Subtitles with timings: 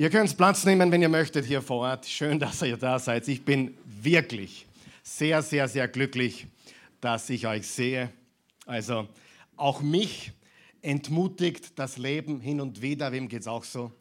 [0.00, 2.06] Ihr könnt Platz nehmen, wenn ihr möchtet hier vor Ort.
[2.06, 3.28] Schön, dass ihr da seid.
[3.28, 4.64] Ich bin wirklich
[5.02, 6.46] sehr, sehr, sehr glücklich,
[7.02, 8.10] dass ich euch sehe.
[8.64, 9.06] Also
[9.58, 10.32] auch mich
[10.80, 13.12] entmutigt das Leben hin und wieder.
[13.12, 13.92] Wem geht es auch so?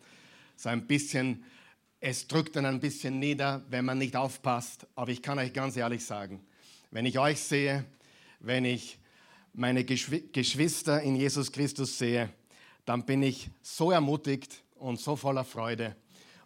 [0.56, 1.44] So ein bisschen,
[2.00, 4.88] es drückt dann ein bisschen nieder, wenn man nicht aufpasst.
[4.96, 6.40] Aber ich kann euch ganz ehrlich sagen,
[6.92, 7.84] wenn ich euch sehe,
[8.40, 8.98] wenn ich
[9.52, 12.30] meine Geschwister in Jesus Christus sehe,
[12.86, 15.96] dann bin ich so ermutigt und so voller Freude.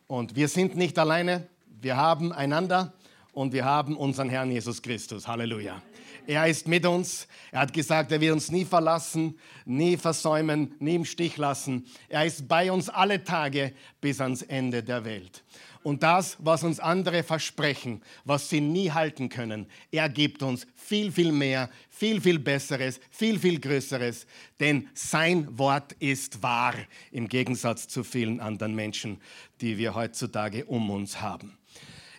[0.08, 1.48] Und wir sind nicht alleine,
[1.82, 2.94] wir haben einander
[3.32, 5.28] und wir haben unseren Herrn Jesus Christus.
[5.28, 5.82] Halleluja.
[6.28, 7.28] Er ist mit uns.
[7.52, 11.86] Er hat gesagt, er wird uns nie verlassen, nie versäumen, nie im Stich lassen.
[12.10, 15.44] Er ist bei uns alle Tage bis ans Ende der Welt.
[15.84, 21.12] Und das, was uns andere versprechen, was sie nie halten können, er gibt uns viel,
[21.12, 24.26] viel mehr, viel, viel Besseres, viel, viel Größeres.
[24.62, 26.76] Denn sein Wort ist wahr
[27.12, 29.22] im Gegensatz zu vielen anderen Menschen,
[29.60, 31.58] die wir heutzutage um uns haben.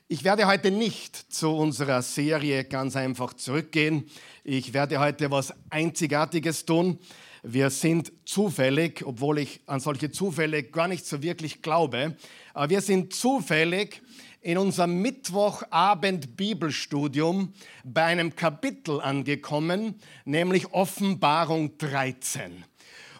[0.07, 4.06] Ich werde heute nicht zu unserer Serie ganz einfach zurückgehen.
[4.45, 6.98] Ich werde heute was Einzigartiges tun.
[7.42, 12.19] Wir sind zufällig, obwohl ich an solche Zufälle gar nicht so wirklich glaube,
[12.53, 14.03] aber wir sind zufällig
[14.43, 19.95] in unserem Mittwochabend Bibelstudium bei einem Kapitel angekommen,
[20.27, 22.62] nämlich Offenbarung 13.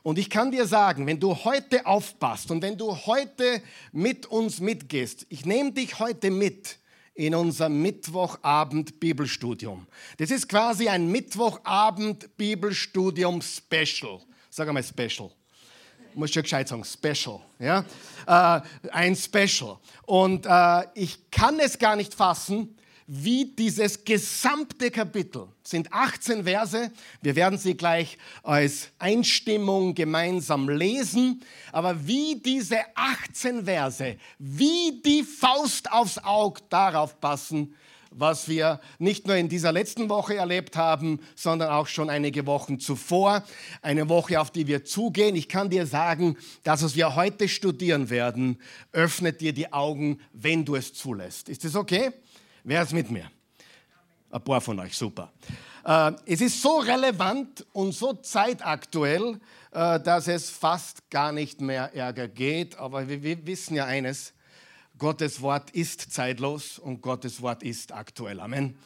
[0.03, 4.61] Und ich kann dir sagen, wenn du heute aufpasst und wenn du heute mit uns
[4.61, 6.79] mitgehst, ich nehme dich heute mit
[7.15, 9.87] in unser Mittwochabend Bibelstudium.
[10.19, 14.21] Das ist quasi ein Mittwochabend Bibelstudium Special.
[14.51, 15.31] Sag einmal Special.
[16.15, 17.41] Muss ja gescheit sagen, Special.
[17.59, 17.85] Ja?
[18.27, 19.79] Äh, ein Special.
[20.07, 26.91] Und äh, ich kann es gar nicht fassen, wie dieses gesamte Kapitel, sind 18 Verse,
[27.21, 35.23] wir werden sie gleich als Einstimmung gemeinsam lesen, aber wie diese 18 Verse, wie die
[35.23, 37.75] Faust aufs Auge darauf passen,
[38.17, 42.79] was wir nicht nur in dieser letzten Woche erlebt haben, sondern auch schon einige Wochen
[42.79, 43.45] zuvor,
[43.83, 45.35] eine Woche, auf die wir zugehen.
[45.35, 48.61] Ich kann dir sagen, das, was wir heute studieren werden,
[48.93, 51.49] öffnet dir die Augen, wenn du es zulässt.
[51.49, 52.13] Ist das okay?
[52.67, 53.31] Wer ist mit mir?
[54.31, 55.31] Ein paar von euch, super.
[55.85, 59.39] Äh, es ist so relevant und so zeitaktuell,
[59.71, 62.79] äh, dass es fast gar nicht mehr Ärger geht.
[62.79, 64.33] Aber wir wissen ja eines,
[64.97, 68.41] Gottes Wort ist zeitlos und Gottes Wort ist aktuell.
[68.41, 68.79] Amen.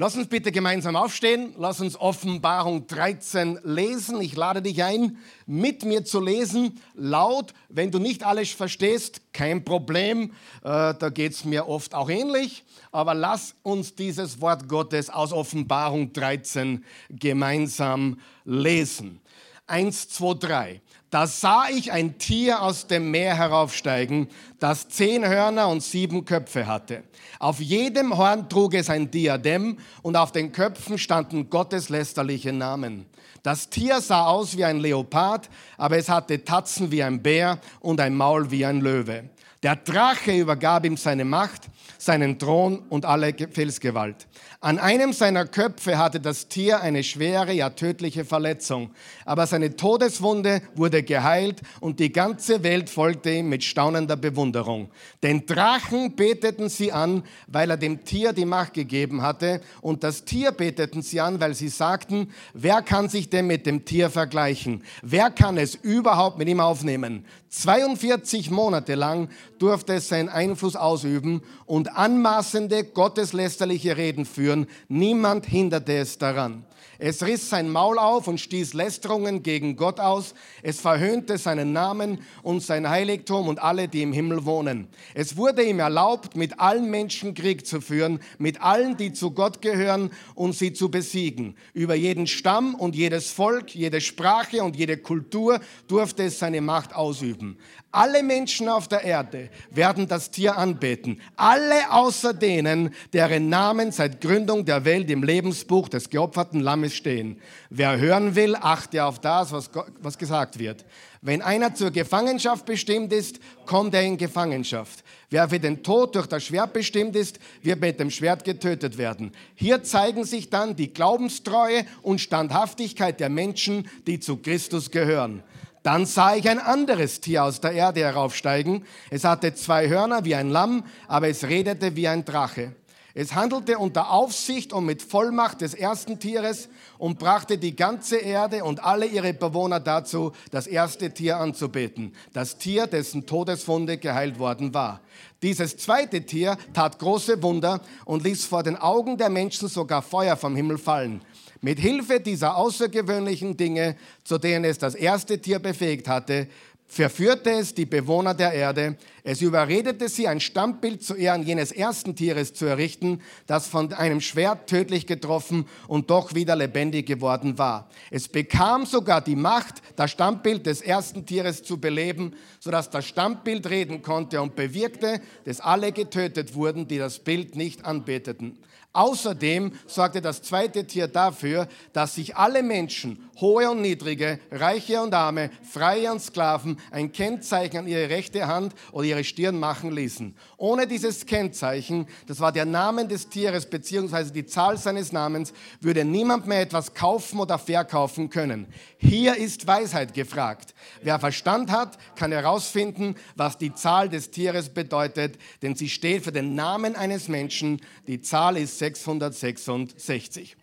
[0.00, 1.52] Lass uns bitte gemeinsam aufstehen.
[1.58, 4.22] Lass uns Offenbarung 13 lesen.
[4.22, 7.52] Ich lade dich ein, mit mir zu lesen, laut.
[7.68, 10.32] Wenn du nicht alles verstehst, kein Problem.
[10.64, 12.64] Äh, da geht es mir oft auch ähnlich.
[12.92, 19.20] Aber lass uns dieses Wort Gottes aus Offenbarung 13 gemeinsam lesen.
[19.66, 20.80] Eins, zwei, drei.
[21.10, 24.28] Da sah ich ein Tier aus dem Meer heraufsteigen,
[24.60, 27.02] das zehn Hörner und sieben Köpfe hatte.
[27.40, 33.06] Auf jedem Horn trug es ein Diadem und auf den Köpfen standen gotteslästerliche Namen.
[33.42, 38.00] Das Tier sah aus wie ein Leopard, aber es hatte Tatzen wie ein Bär und
[38.00, 39.30] ein Maul wie ein Löwe.
[39.62, 44.26] Der Drache übergab ihm seine Macht, seinen Thron und alle Felsgewalt.
[44.60, 48.90] An einem seiner Köpfe hatte das Tier eine schwere, ja tödliche Verletzung.
[49.26, 54.90] Aber seine Todeswunde wurde geheilt und die ganze Welt folgte ihm mit staunender Bewunderung.
[55.22, 59.60] Den Drachen beteten sie an, weil er dem Tier die Macht gegeben hatte.
[59.82, 63.84] Und das Tier beteten sie an, weil sie sagten, wer kann sich denn mit dem
[63.84, 64.84] Tier vergleichen?
[65.02, 67.26] Wer kann es überhaupt mit ihm aufnehmen?
[67.50, 69.28] 42 Monate lang
[69.60, 74.66] durfte es seinen Einfluss ausüben und anmaßende, gotteslästerliche Reden führen.
[74.88, 76.64] Niemand hinderte es daran.
[77.02, 80.34] Es riss sein Maul auf und stieß Lästerungen gegen Gott aus.
[80.62, 84.86] Es verhöhnte seinen Namen und sein Heiligtum und alle, die im Himmel wohnen.
[85.14, 89.62] Es wurde ihm erlaubt, mit allen Menschen Krieg zu führen, mit allen, die zu Gott
[89.62, 91.56] gehören und sie zu besiegen.
[91.72, 96.94] Über jeden Stamm und jedes Volk, jede Sprache und jede Kultur durfte es seine Macht
[96.94, 97.56] ausüben.
[97.92, 101.20] Alle Menschen auf der Erde werden das Tier anbeten.
[101.34, 107.40] Alle außer denen, deren Namen seit Gründung der Welt im Lebensbuch des geopferten Lammes stehen.
[107.68, 109.70] Wer hören will, achte auf das, was,
[110.00, 110.84] was gesagt wird.
[111.22, 115.04] Wenn einer zur Gefangenschaft bestimmt ist, kommt er in Gefangenschaft.
[115.28, 119.32] Wer für den Tod durch das Schwert bestimmt ist, wird mit dem Schwert getötet werden.
[119.54, 125.42] Hier zeigen sich dann die Glaubenstreue und Standhaftigkeit der Menschen, die zu Christus gehören.
[125.82, 128.84] Dann sah ich ein anderes Tier aus der Erde heraufsteigen.
[129.08, 132.72] Es hatte zwei Hörner wie ein Lamm, aber es redete wie ein Drache.
[133.14, 136.68] Es handelte unter Aufsicht und mit Vollmacht des ersten Tieres
[136.98, 142.58] und brachte die ganze Erde und alle ihre Bewohner dazu, das erste Tier anzubeten, das
[142.58, 145.00] Tier, dessen Todeswunde geheilt worden war.
[145.42, 150.36] Dieses zweite Tier tat große Wunder und ließ vor den Augen der Menschen sogar Feuer
[150.36, 151.22] vom Himmel fallen.
[151.62, 156.48] Mit Hilfe dieser außergewöhnlichen Dinge, zu denen es das erste Tier befähigt hatte,
[156.90, 162.16] verführte es die Bewohner der Erde, es überredete sie, ein Stammbild zu Ehren jenes ersten
[162.16, 167.88] Tieres zu errichten, das von einem Schwert tödlich getroffen und doch wieder lebendig geworden war.
[168.10, 173.70] Es bekam sogar die Macht, das Stammbild des ersten Tieres zu beleben, sodass das Stammbild
[173.70, 178.58] reden konnte und bewirkte, dass alle getötet wurden, die das Bild nicht anbeteten.
[178.92, 185.14] Außerdem sorgte das zweite Tier dafür, dass sich alle Menschen, hohe und niedrige, reiche und
[185.14, 190.36] arme, freie und Sklaven, ein Kennzeichen an ihre rechte Hand oder ihre Stirn machen ließen.
[190.56, 194.30] Ohne dieses Kennzeichen, das war der Name des Tieres bzw.
[194.30, 198.66] die Zahl seines Namens, würde niemand mehr etwas kaufen oder verkaufen können.
[198.98, 200.74] Hier ist Weisheit gefragt.
[201.02, 206.32] Wer Verstand hat, kann herausfinden, was die Zahl des Tieres bedeutet, denn sie steht für
[206.32, 207.80] den Namen eines Menschen.
[208.06, 210.56] Die Zahl ist 666.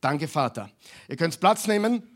[0.00, 0.68] Danke, Vater.
[1.08, 2.11] Ihr könnt Platz nehmen.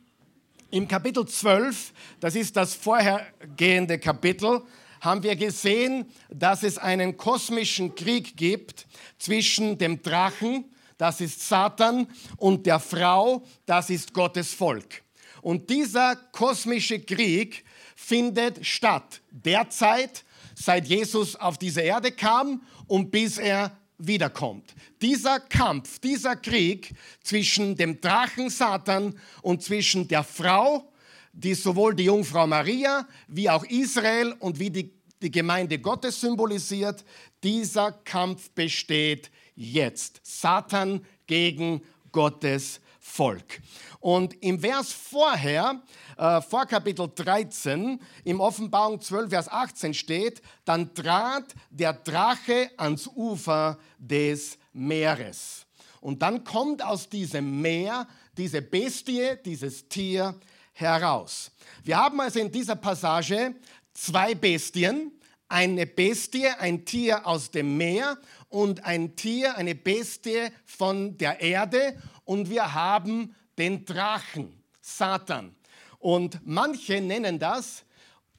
[0.70, 4.62] Im Kapitel 12, das ist das vorhergehende Kapitel,
[5.00, 8.86] haben wir gesehen, dass es einen kosmischen Krieg gibt
[9.16, 10.64] zwischen dem Drachen,
[10.98, 15.02] das ist Satan, und der Frau, das ist Gottes Volk.
[15.40, 17.64] Und dieser kosmische Krieg
[17.94, 20.24] findet statt derzeit,
[20.56, 24.74] seit Jesus auf diese Erde kam und bis er wiederkommt.
[25.00, 30.92] Dieser Kampf, dieser Krieg zwischen dem Drachen Satan und zwischen der Frau,
[31.32, 37.04] die sowohl die Jungfrau Maria wie auch Israel und wie die, die Gemeinde Gottes symbolisiert,
[37.42, 40.20] dieser Kampf besteht jetzt.
[40.22, 41.82] Satan gegen
[42.12, 43.60] Gottes Volk.
[44.06, 45.82] Und im Vers vorher,
[46.16, 53.08] äh, vor Kapitel 13, im Offenbarung 12, Vers 18 steht, dann trat der Drache ans
[53.08, 55.66] Ufer des Meeres.
[56.00, 58.06] Und dann kommt aus diesem Meer
[58.36, 60.36] diese Bestie, dieses Tier
[60.72, 61.50] heraus.
[61.82, 63.56] Wir haben also in dieser Passage
[63.92, 65.10] zwei Bestien,
[65.48, 68.18] eine Bestie, ein Tier aus dem Meer
[68.50, 75.54] und ein Tier, eine Bestie von der Erde und wir haben den Drachen, Satan.
[75.98, 77.84] Und manche nennen das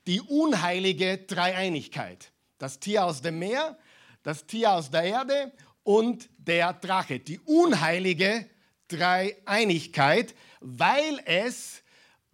[0.06, 2.32] die unheilige Dreieinigkeit.
[2.58, 3.78] Das Tier aus dem Meer,
[4.24, 5.52] das Tier aus der Erde
[5.84, 7.20] und der Drache.
[7.20, 8.50] Die unheilige
[8.88, 11.84] Dreieinigkeit, weil es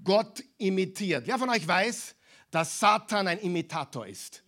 [0.04, 1.26] Gott imitiert.
[1.26, 2.16] Wer von euch weiß,
[2.52, 4.44] dass Satan ein Imitator ist?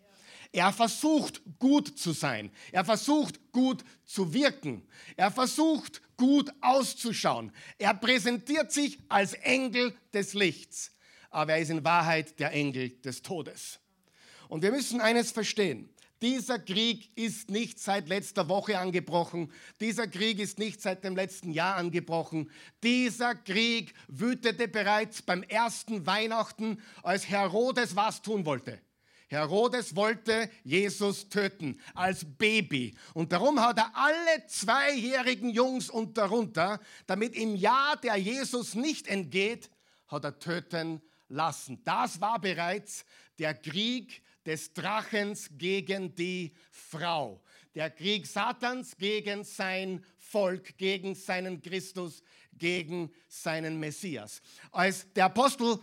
[0.51, 2.49] Er versucht gut zu sein.
[2.71, 4.87] Er versucht gut zu wirken.
[5.17, 7.51] Er versucht gut auszuschauen.
[7.77, 10.91] Er präsentiert sich als Engel des Lichts,
[11.29, 13.79] aber er ist in Wahrheit der Engel des Todes.
[14.47, 15.89] Und wir müssen eines verstehen.
[16.21, 19.51] Dieser Krieg ist nicht seit letzter Woche angebrochen.
[19.81, 22.49] Dieser Krieg ist nicht seit dem letzten Jahr angebrochen.
[22.81, 28.79] Dieser Krieg wütete bereits beim ersten Weihnachten, als Herodes was tun wollte.
[29.27, 32.95] Herodes wollte Jesus töten als Baby.
[33.13, 39.07] Und darum hat er alle zweijährigen Jungs und darunter, damit im Jahr, der Jesus nicht
[39.07, 39.69] entgeht,
[40.07, 41.81] hat er töten lassen.
[41.83, 43.05] Das war bereits
[43.39, 47.41] der Krieg des Drachens gegen die Frau.
[47.73, 54.41] Der Krieg Satans gegen sein Volk, gegen seinen Christus, gegen seinen Messias.
[54.71, 55.79] Als der Apostel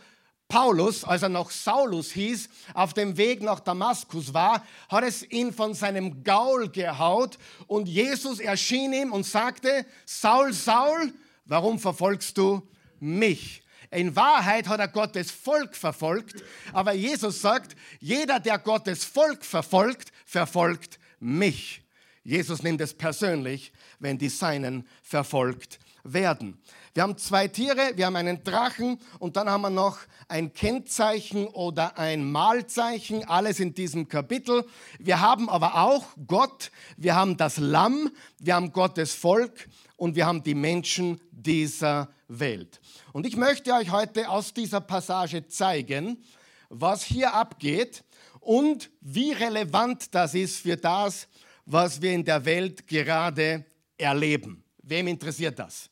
[0.52, 5.50] Paulus, als er noch Saulus hieß, auf dem Weg nach Damaskus war, hat es ihn
[5.50, 11.14] von seinem Gaul gehaut und Jesus erschien ihm und sagte, Saul, Saul,
[11.46, 12.68] warum verfolgst du
[13.00, 13.62] mich?
[13.90, 16.44] In Wahrheit hat er Gottes Volk verfolgt,
[16.74, 21.82] aber Jesus sagt, jeder, der Gottes Volk verfolgt, verfolgt mich.
[22.24, 26.60] Jesus nimmt es persönlich, wenn die Seinen verfolgt werden.
[26.94, 31.46] Wir haben zwei Tiere, wir haben einen Drachen und dann haben wir noch ein Kennzeichen
[31.46, 34.66] oder ein Mahlzeichen, alles in diesem Kapitel.
[34.98, 40.26] Wir haben aber auch Gott, wir haben das Lamm, wir haben Gottes Volk und wir
[40.26, 42.78] haben die Menschen dieser Welt.
[43.14, 46.22] Und ich möchte euch heute aus dieser Passage zeigen,
[46.68, 48.04] was hier abgeht
[48.38, 51.26] und wie relevant das ist für das,
[51.64, 53.64] was wir in der Welt gerade
[53.96, 54.62] erleben.
[54.82, 55.88] Wem interessiert das?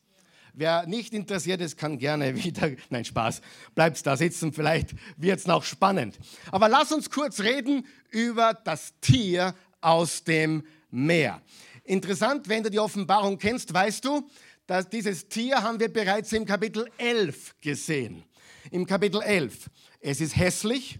[0.53, 2.71] Wer nicht interessiert ist, kann gerne wieder.
[2.89, 3.41] Nein, Spaß.
[3.75, 6.19] Bleibst da sitzen, vielleicht wird es noch spannend.
[6.51, 11.41] Aber lass uns kurz reden über das Tier aus dem Meer.
[11.83, 14.29] Interessant, wenn du die Offenbarung kennst, weißt du,
[14.67, 18.23] dass dieses Tier haben wir bereits im Kapitel 11 gesehen.
[18.69, 19.69] Im Kapitel 11.
[19.99, 20.99] Es ist hässlich.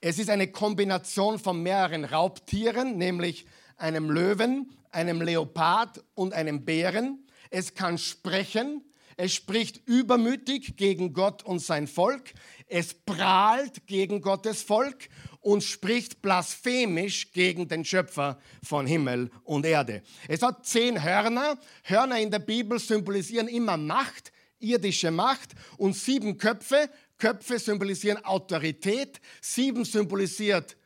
[0.00, 7.24] Es ist eine Kombination von mehreren Raubtieren, nämlich einem Löwen, einem Leopard und einem Bären.
[7.50, 8.84] Es kann sprechen.
[9.16, 12.32] Es spricht übermütig gegen Gott und sein Volk.
[12.66, 15.08] Es prahlt gegen Gottes Volk
[15.40, 20.02] und spricht blasphemisch gegen den Schöpfer von Himmel und Erde.
[20.26, 21.58] Es hat zehn Hörner.
[21.82, 26.88] Hörner in der Bibel symbolisieren immer Macht, irdische Macht und sieben Köpfe.
[27.18, 29.20] Köpfe symbolisieren Autorität.
[29.42, 30.76] Sieben symbolisiert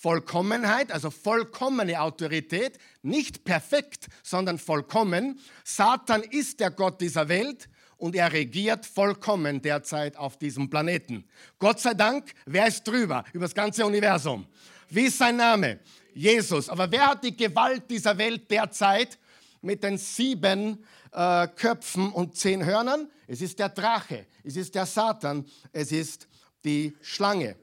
[0.00, 5.38] Vollkommenheit, also vollkommene Autorität, nicht perfekt, sondern vollkommen.
[5.62, 11.28] Satan ist der Gott dieser Welt und er regiert vollkommen derzeit auf diesem Planeten.
[11.58, 14.46] Gott sei Dank, wer ist drüber über das ganze Universum?
[14.88, 15.80] Wie ist sein Name?
[16.14, 16.70] Jesus.
[16.70, 19.18] Aber wer hat die Gewalt dieser Welt derzeit
[19.60, 23.10] mit den sieben äh, Köpfen und zehn Hörnern?
[23.26, 26.26] Es ist der Drache, es ist der Satan, es ist
[26.64, 27.56] die Schlange.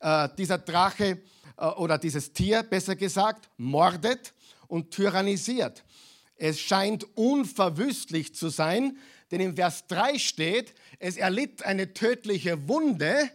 [0.00, 1.22] Äh, dieser Drache
[1.56, 4.34] oder dieses Tier, besser gesagt, mordet
[4.66, 5.84] und tyrannisiert.
[6.36, 8.98] Es scheint unverwüstlich zu sein,
[9.30, 13.30] denn im Vers 3 steht, es erlitt eine tödliche Wunde,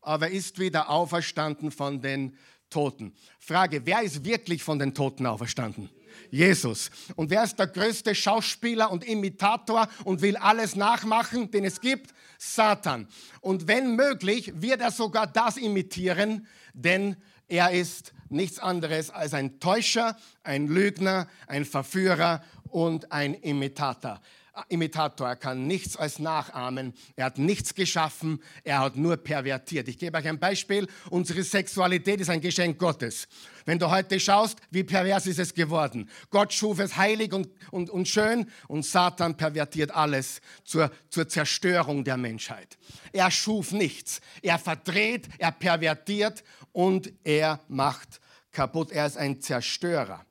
[0.00, 2.36] aber ist wieder auferstanden von den
[2.70, 3.14] Toten.
[3.38, 5.90] Frage, wer ist wirklich von den Toten auferstanden?
[6.30, 6.90] Jesus.
[7.16, 12.12] Und wer ist der größte Schauspieler und Imitator und will alles nachmachen, den es gibt?
[12.38, 13.08] Satan.
[13.40, 17.16] Und wenn möglich, wird er sogar das imitieren, denn
[17.50, 24.20] er ist nichts anderes als ein Täuscher, ein Lügner, ein Verführer und ein Imitator.
[24.68, 29.88] Imitator, er kann nichts als nachahmen, er hat nichts geschaffen, er hat nur pervertiert.
[29.88, 33.28] Ich gebe euch ein Beispiel, unsere Sexualität ist ein Geschenk Gottes.
[33.64, 36.08] Wenn du heute schaust, wie pervers ist es geworden.
[36.30, 42.04] Gott schuf es heilig und, und, und schön und Satan pervertiert alles zur, zur Zerstörung
[42.04, 42.78] der Menschheit.
[43.12, 46.42] Er schuf nichts, er verdreht, er pervertiert
[46.72, 48.20] und er macht
[48.52, 48.90] kaputt.
[48.90, 50.24] Er ist ein Zerstörer.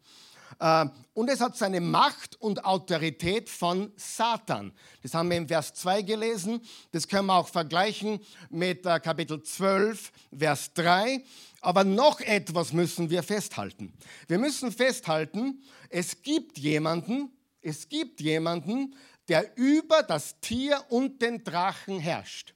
[0.60, 4.72] Äh, und es hat seine Macht und Autorität von Satan.
[5.02, 6.62] Das haben wir im Vers 2 gelesen.
[6.92, 8.20] Das können wir auch vergleichen
[8.50, 11.24] mit äh, Kapitel 12, Vers 3.
[11.62, 13.94] Aber noch etwas müssen wir festhalten.
[14.28, 17.32] Wir müssen festhalten, es gibt jemanden,
[17.62, 18.96] es gibt jemanden,
[19.28, 22.54] der über das Tier und den Drachen herrscht.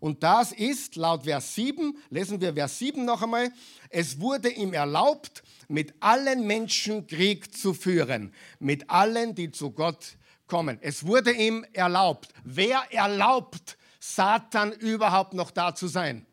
[0.00, 3.50] Und das ist laut Vers 7, lesen wir Vers 7 noch einmal,
[3.90, 10.16] es wurde ihm erlaubt, mit allen Menschen Krieg zu führen, mit allen, die zu Gott
[10.46, 10.78] kommen.
[10.80, 12.32] Es wurde ihm erlaubt.
[12.44, 16.26] Wer erlaubt Satan überhaupt noch da zu sein?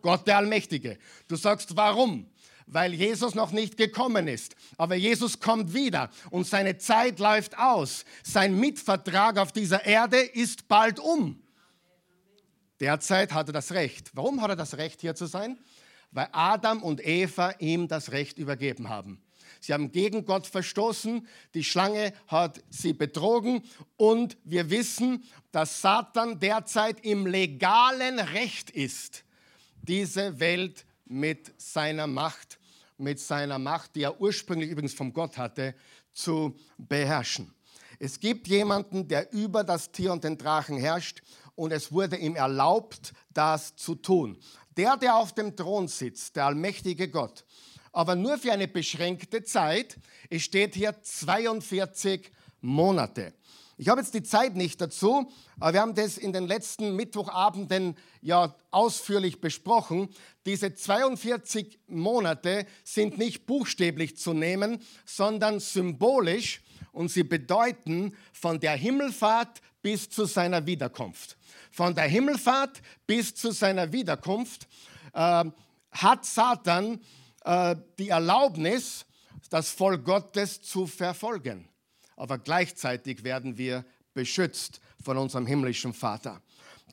[0.00, 0.98] Gott der Allmächtige.
[1.28, 2.26] Du sagst, warum?
[2.66, 4.56] Weil Jesus noch nicht gekommen ist.
[4.78, 8.04] Aber Jesus kommt wieder und seine Zeit läuft aus.
[8.22, 11.41] Sein Mitvertrag auf dieser Erde ist bald um.
[12.82, 14.10] Derzeit hat er das Recht.
[14.12, 15.56] Warum hat er das Recht, hier zu sein?
[16.12, 19.20] weil Adam und Eva ihm das Recht übergeben haben.
[19.60, 23.62] Sie haben gegen Gott verstoßen, die Schlange hat sie betrogen
[23.96, 29.24] und wir wissen, dass Satan derzeit im legalen Recht ist,
[29.82, 32.58] diese Welt mit seiner Macht,
[32.98, 35.74] mit seiner Macht, die er ursprünglich übrigens vom Gott hatte,
[36.12, 37.54] zu beherrschen.
[37.98, 41.22] Es gibt jemanden, der über das Tier und den Drachen herrscht
[41.62, 44.36] und es wurde ihm erlaubt, das zu tun.
[44.76, 47.44] Der, der auf dem Thron sitzt, der allmächtige Gott,
[47.92, 49.96] aber nur für eine beschränkte Zeit,
[50.28, 53.32] es steht hier 42 Monate.
[53.78, 57.96] Ich habe jetzt die Zeit nicht dazu, aber wir haben das in den letzten Mittwochabenden
[58.22, 60.08] ja ausführlich besprochen.
[60.46, 68.72] Diese 42 Monate sind nicht buchstäblich zu nehmen, sondern symbolisch und sie bedeuten von der
[68.72, 71.36] Himmelfahrt bis zu seiner Wiederkunft
[71.72, 74.68] von der Himmelfahrt bis zu seiner Wiederkunft,
[75.12, 75.44] äh,
[75.90, 77.00] hat Satan
[77.44, 79.04] äh, die Erlaubnis,
[79.50, 81.68] das Volk Gottes zu verfolgen.
[82.16, 86.40] Aber gleichzeitig werden wir beschützt von unserem himmlischen Vater.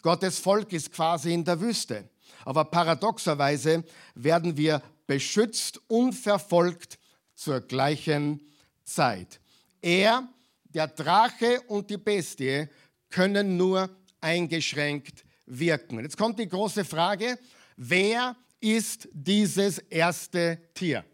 [0.02, 2.10] Gottes Volk ist quasi in der Wüste.
[2.46, 3.84] Aber paradoxerweise
[4.16, 6.98] werden wir beschützt und verfolgt
[7.36, 8.42] zur gleichen
[8.84, 9.40] Zeit.
[9.82, 10.28] Er,
[10.64, 12.68] der Drache und die Bestie
[13.10, 13.90] können nur
[14.22, 16.00] eingeschränkt wirken.
[16.00, 17.38] Jetzt kommt die große Frage,
[17.76, 21.06] wer ist dieses erste Tier?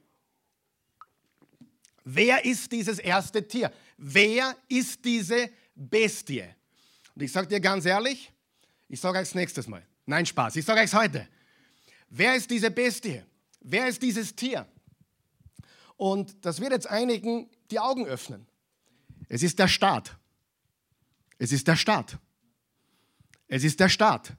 [2.03, 3.71] Wer ist dieses erste Tier?
[3.97, 6.43] Wer ist diese Bestie?
[7.15, 8.31] Und ich sage dir ganz ehrlich,
[8.87, 9.85] ich sage euch nächstes Mal.
[10.05, 11.27] Nein, Spaß, ich sage euch heute.
[12.09, 13.23] Wer ist diese Bestie?
[13.61, 14.67] Wer ist dieses Tier?
[15.97, 18.45] Und das wird jetzt einigen die Augen öffnen.
[19.27, 20.15] Es ist der Staat.
[21.39, 22.19] Es ist der Staat.
[23.47, 24.33] Es ist der Staat.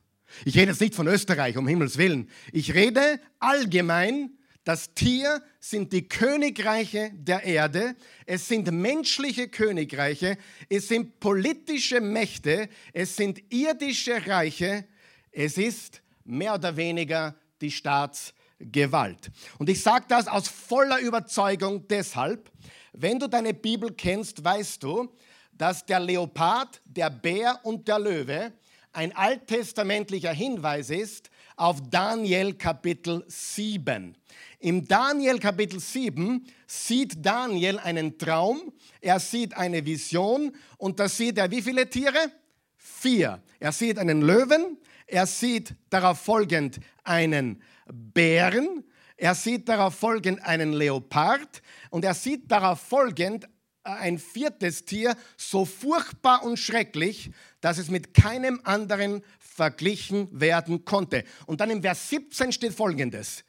[0.45, 2.29] Ich rede jetzt nicht von Österreich, um Himmels Willen.
[2.53, 4.31] Ich rede allgemein,
[4.65, 7.95] das Tier sind die Königreiche der Erde,
[8.27, 10.37] es sind menschliche Königreiche,
[10.69, 14.85] es sind politische Mächte, es sind irdische Reiche,
[15.31, 19.31] es ist mehr oder weniger die Staatsgewalt.
[19.59, 22.51] Und ich sage das aus voller Überzeugung deshalb,
[22.93, 25.15] wenn du deine Bibel kennst, weißt du,
[25.53, 28.53] dass der Leopard, der Bär und der Löwe
[28.97, 34.17] ein alttestamentlicher Hinweis ist auf Daniel Kapitel 7.
[34.59, 38.73] Im Daniel Kapitel 7 sieht Daniel einen Traum,
[39.03, 42.33] er sieht eine Vision und da sieht er wie viele Tiere?
[42.79, 43.43] Vier.
[43.61, 47.62] Er sieht einen Löwen, er sieht darauf folgend einen
[47.93, 48.83] Bären,
[49.19, 51.61] er sieht darauf folgend einen Leopard
[51.91, 53.47] und er sieht darauf folgend
[53.87, 57.31] ein viertes Tier so furchtbar und schrecklich,
[57.66, 61.25] dass es mit keinem anderen verglichen werden konnte.
[61.46, 63.42] Und dann im Vers 17 steht folgendes.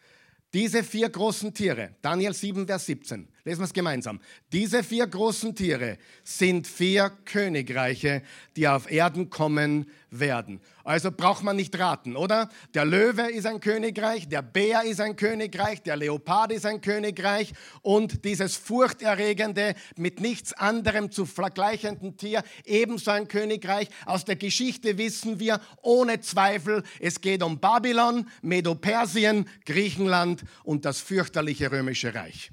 [0.55, 4.19] Diese vier großen Tiere, Daniel 7, Vers 17, lesen wir es gemeinsam.
[4.51, 8.21] Diese vier großen Tiere sind vier Königreiche,
[8.57, 10.59] die auf Erden kommen werden.
[10.83, 12.49] Also braucht man nicht raten, oder?
[12.73, 17.53] Der Löwe ist ein Königreich, der Bär ist ein Königreich, der Leopard ist ein Königreich
[17.81, 23.87] und dieses furchterregende, mit nichts anderem zu vergleichenden Tier ebenso ein Königreich.
[24.05, 30.99] Aus der Geschichte wissen wir ohne Zweifel, es geht um Babylon, Medo-Persien, Griechenland und das
[30.99, 32.51] fürchterliche römische Reich.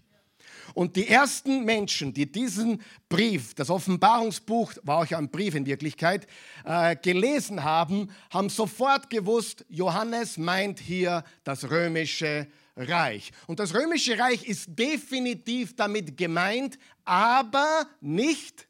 [0.74, 6.26] Und die ersten Menschen, die diesen Brief, das Offenbarungsbuch, war auch ein Brief in Wirklichkeit,
[6.64, 13.30] äh, gelesen haben, haben sofort gewusst, Johannes meint hier das römische Reich.
[13.46, 18.66] Und das römische Reich ist definitiv damit gemeint, aber nicht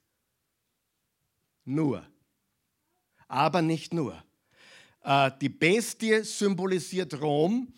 [1.65, 2.07] nur.
[3.29, 4.23] Aber nicht nur.
[5.03, 7.73] Äh, die Bestie symbolisiert Rom.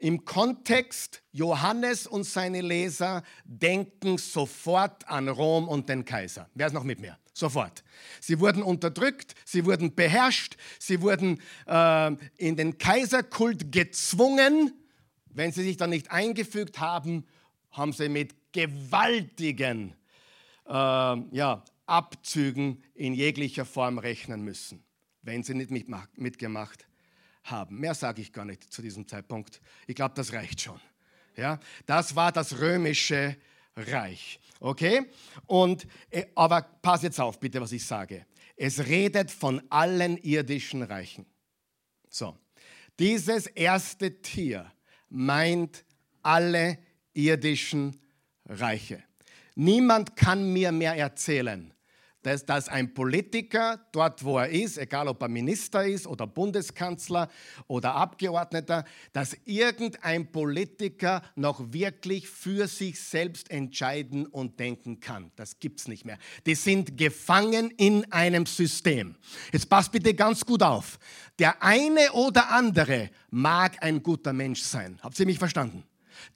[0.00, 6.48] Im Kontext, Johannes und seine Leser denken sofort an Rom und den Kaiser.
[6.54, 7.18] Wer ist noch mit mir?
[7.34, 7.84] Sofort.
[8.18, 14.72] Sie wurden unterdrückt, sie wurden beherrscht, sie wurden äh, in den Kaiserkult gezwungen.
[15.26, 17.26] Wenn sie sich dann nicht eingefügt haben,
[17.70, 19.94] haben sie mit gewaltigen
[20.66, 24.82] äh, ja, Abzügen in jeglicher Form rechnen müssen,
[25.20, 26.89] wenn sie nicht mitgemacht
[27.44, 27.78] haben.
[27.78, 29.60] Mehr sage ich gar nicht zu diesem Zeitpunkt.
[29.86, 30.80] Ich glaube, das reicht schon.
[31.36, 33.36] Ja, das war das römische
[33.76, 34.40] Reich.
[34.58, 35.06] Okay?
[35.46, 38.26] Und, äh, aber pass jetzt auf, bitte, was ich sage.
[38.56, 41.26] Es redet von allen irdischen Reichen.
[42.08, 42.36] So.
[42.98, 44.70] Dieses erste Tier
[45.08, 45.84] meint
[46.22, 46.78] alle
[47.14, 47.98] irdischen
[48.44, 49.02] Reiche.
[49.54, 51.72] Niemand kann mir mehr erzählen,
[52.22, 57.28] dass, dass ein Politiker dort, wo er ist, egal ob er Minister ist oder Bundeskanzler
[57.66, 65.30] oder Abgeordneter, dass irgendein Politiker noch wirklich für sich selbst entscheiden und denken kann.
[65.36, 66.18] Das gibt es nicht mehr.
[66.46, 69.16] Die sind gefangen in einem System.
[69.52, 70.98] Jetzt passt bitte ganz gut auf.
[71.38, 74.98] Der eine oder andere mag ein guter Mensch sein.
[75.02, 75.84] Habt ihr mich verstanden?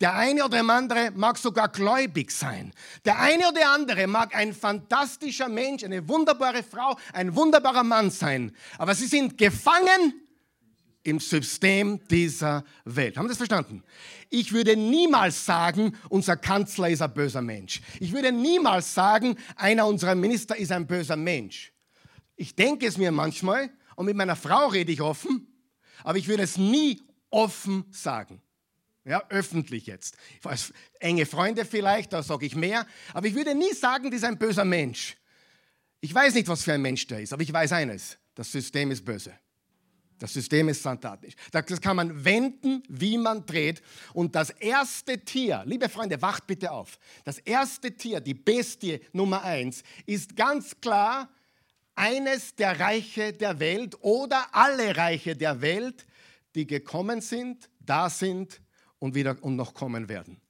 [0.01, 2.73] Der eine oder andere mag sogar gläubig sein.
[3.05, 8.53] Der eine oder andere mag ein fantastischer Mensch, eine wunderbare Frau, ein wunderbarer Mann sein.
[8.79, 10.25] Aber sie sind gefangen
[11.05, 13.17] im System dieser Welt.
[13.17, 13.85] Haben Sie das verstanden?
[14.31, 17.83] Ich würde niemals sagen, unser Kanzler ist ein böser Mensch.
[18.01, 21.73] Ich würde niemals sagen, einer unserer Minister ist ein böser Mensch.
[22.37, 25.47] Ich denke es mir manchmal und mit meiner Frau rede ich offen,
[26.03, 28.41] aber ich würde es nie offen sagen.
[29.05, 30.17] Ja, öffentlich jetzt.
[30.43, 32.87] Als enge Freunde vielleicht, da sage ich mehr.
[33.13, 35.17] Aber ich würde nie sagen, das ist ein böser Mensch.
[36.01, 38.91] Ich weiß nicht, was für ein Mensch der ist, aber ich weiß eines: Das System
[38.91, 39.33] ist böse.
[40.19, 41.35] Das System ist santatisch.
[41.51, 43.83] Das kann man wenden, wie man dreht.
[44.13, 46.99] Und das erste Tier, liebe Freunde, wacht bitte auf.
[47.25, 51.29] Das erste Tier, die Bestie Nummer eins, ist ganz klar
[51.95, 56.07] eines der Reiche der Welt oder alle Reiche der Welt,
[56.55, 58.61] die gekommen sind, da sind
[59.05, 60.41] und wieder und noch kommen werden.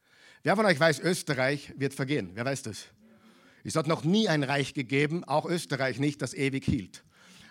[0.44, 2.30] Wer von euch weiß, Österreich wird vergehen?
[2.34, 2.86] Wer weiß das?
[3.64, 7.02] Es hat noch nie ein Reich gegeben, auch Österreich nicht, das ewig hielt.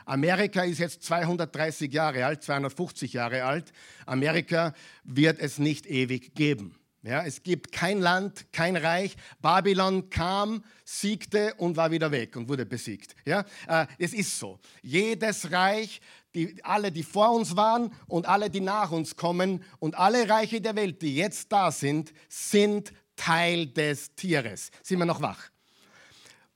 [0.05, 3.73] Amerika ist jetzt 230 Jahre alt, 250 Jahre alt.
[4.05, 6.79] Amerika wird es nicht ewig geben.
[7.03, 9.15] Ja, es gibt kein Land, kein Reich.
[9.41, 13.13] Babylon kam, siegte und war wieder weg und wurde besiegt.
[13.25, 14.57] Ja, äh, es ist so.
[14.81, 15.99] Jedes Reich
[16.33, 20.61] die, alle, die vor uns waren und alle, die nach uns kommen und alle Reiche
[20.61, 24.71] der Welt, die jetzt da sind, sind Teil des Tieres.
[24.81, 25.49] Sind wir noch wach?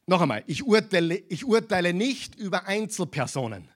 [0.07, 3.69] Noch einmal, ich urteile, ich urteile nicht über Einzelpersonen.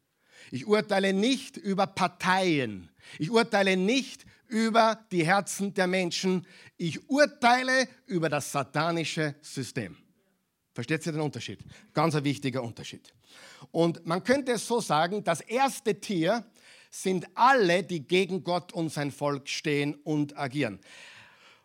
[0.50, 2.90] Ich urteile nicht über Parteien.
[3.20, 6.46] Ich urteile nicht über die Herzen der Menschen.
[6.78, 9.98] Ich urteile über das satanische System.
[10.74, 11.60] Versteht ihr den Unterschied?
[11.94, 13.14] Ganz ein wichtiger Unterschied.
[13.72, 16.46] Und man könnte es so sagen, das erste Tier
[16.90, 20.80] sind alle, die gegen Gott und sein Volk stehen und agieren.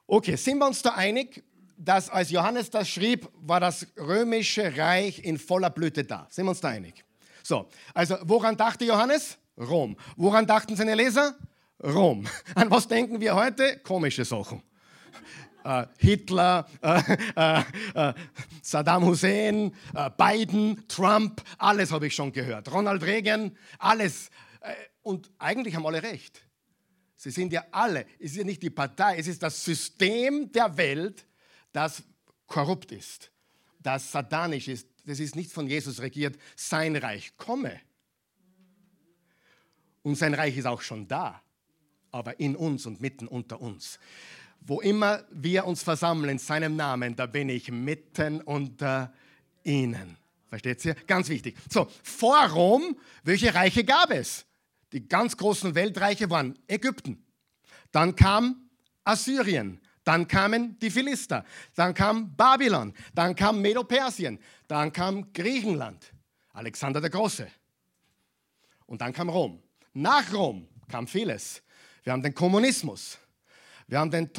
[0.06, 1.42] Okay, sind wir uns da einig,
[1.76, 6.28] dass als Johannes das schrieb, war das römische Reich in voller Blüte da?
[6.30, 7.04] Sind wir uns da einig?
[7.42, 9.38] So, also woran dachte Johannes?
[9.58, 9.96] Rom.
[10.16, 11.36] Woran dachten seine Leser?
[11.82, 12.26] Rom.
[12.54, 13.78] An was denken wir heute?
[13.80, 14.62] Komische Sachen.
[15.64, 17.00] Uh, Hitler, uh,
[17.36, 18.12] uh,
[18.62, 19.74] Saddam Hussein,
[20.16, 22.70] Biden, Trump, alles habe ich schon gehört.
[22.72, 24.30] Ronald Reagan, alles.
[24.60, 26.40] Äh, und eigentlich haben alle recht.
[27.16, 30.76] Sie sind ja alle, es ist ja nicht die Partei, es ist das System der
[30.76, 31.26] Welt,
[31.72, 32.04] das
[32.46, 33.32] korrupt ist,
[33.80, 34.88] das satanisch ist.
[35.04, 36.36] Das ist nicht von Jesus regiert.
[36.56, 37.80] Sein Reich komme.
[40.02, 41.42] Und sein Reich ist auch schon da,
[42.16, 43.98] aber in uns und mitten unter uns.
[44.60, 49.12] Wo immer wir uns versammeln in seinem Namen, da bin ich mitten unter
[49.62, 50.16] ihnen.
[50.48, 50.94] Versteht ihr?
[51.06, 51.56] Ganz wichtig.
[51.68, 54.46] So, vor Rom, welche Reiche gab es?
[54.92, 57.22] Die ganz großen Weltreiche waren Ägypten.
[57.92, 58.70] Dann kam
[59.04, 59.80] Assyrien.
[60.04, 61.44] Dann kamen die Philister.
[61.74, 62.94] Dann kam Babylon.
[63.14, 64.38] Dann kam Medo-Persien.
[64.68, 66.12] Dann kam Griechenland.
[66.52, 67.48] Alexander der Große.
[68.86, 69.60] Und dann kam Rom.
[69.92, 71.62] Nach Rom kam vieles.
[72.06, 73.18] Wir haben den Kommunismus.
[73.88, 74.32] Wir haben den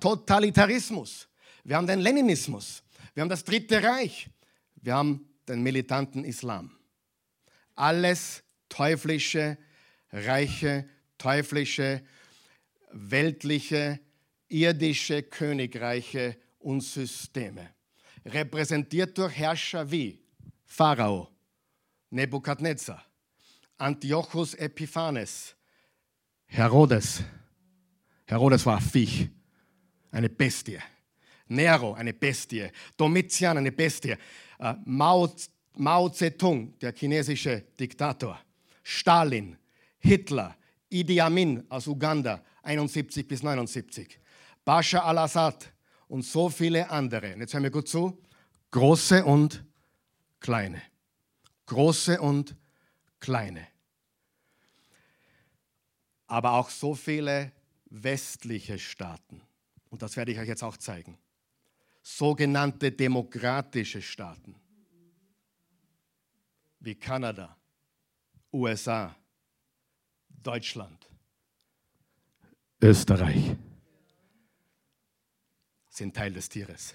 [0.00, 1.28] Totalitarismus.
[1.62, 2.82] Wir haben den Leninismus.
[3.12, 4.30] Wir haben das Dritte Reich.
[4.76, 6.74] Wir haben den militanten Islam.
[7.74, 9.58] Alles teuflische
[10.10, 12.02] Reiche, teuflische,
[12.92, 14.00] weltliche,
[14.48, 17.74] irdische Königreiche und Systeme.
[18.24, 20.18] Repräsentiert durch Herrscher wie
[20.64, 21.28] Pharao,
[22.08, 23.04] Nebukadnezar,
[23.76, 25.56] Antiochus Epiphanes,
[26.50, 27.22] Herodes.
[28.26, 29.28] Herodes war Viech,
[30.10, 30.78] eine Bestie.
[31.46, 32.70] Nero, eine Bestie.
[32.96, 34.16] Domitian, eine Bestie.
[34.58, 35.32] Äh, Mao,
[35.76, 38.40] Mao Zedong, der chinesische Diktator.
[38.82, 39.56] Stalin,
[39.98, 40.56] Hitler,
[40.88, 44.18] Idi Amin aus Uganda, 71 bis 79.
[44.64, 45.72] Bashar al-Assad
[46.08, 47.34] und so viele andere.
[47.34, 48.20] Und jetzt hören wir gut zu.
[48.72, 49.64] Große und
[50.40, 50.82] kleine.
[51.66, 52.56] Große und
[53.20, 53.68] kleine
[56.30, 57.50] aber auch so viele
[57.86, 59.42] westliche Staaten.
[59.90, 61.18] Und das werde ich euch jetzt auch zeigen.
[62.02, 64.54] Sogenannte demokratische Staaten
[66.78, 67.56] wie Kanada,
[68.52, 69.14] USA,
[70.28, 71.10] Deutschland,
[72.80, 73.56] Österreich
[75.88, 76.94] sind Teil des Tieres.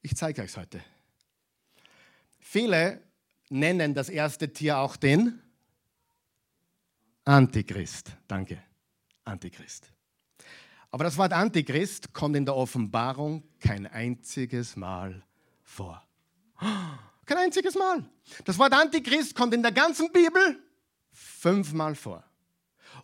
[0.00, 0.80] Ich zeige euch es heute.
[2.38, 3.02] Viele
[3.50, 5.43] nennen das erste Tier auch den
[7.24, 8.12] Antichrist.
[8.28, 8.62] Danke.
[9.24, 9.90] Antichrist.
[10.90, 15.24] Aber das Wort Antichrist kommt in der Offenbarung kein einziges Mal
[15.62, 16.06] vor.
[17.26, 18.04] Kein einziges Mal.
[18.44, 20.62] Das Wort Antichrist kommt in der ganzen Bibel
[21.10, 22.22] fünfmal vor.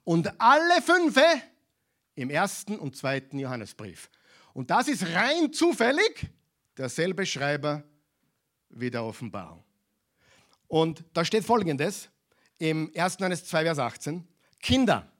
[0.04, 1.24] Und alle fünfe
[2.16, 4.10] im ersten und zweiten Johannesbrief.
[4.52, 6.28] Und das ist rein zufällig
[6.76, 7.82] derselbe Schreiber
[8.68, 9.64] wie der Offenbarung.
[10.68, 12.10] Und da steht folgendes:
[12.60, 13.16] im 1.
[13.18, 14.28] Johannes 2, Vers 18.
[14.60, 15.10] Kinder.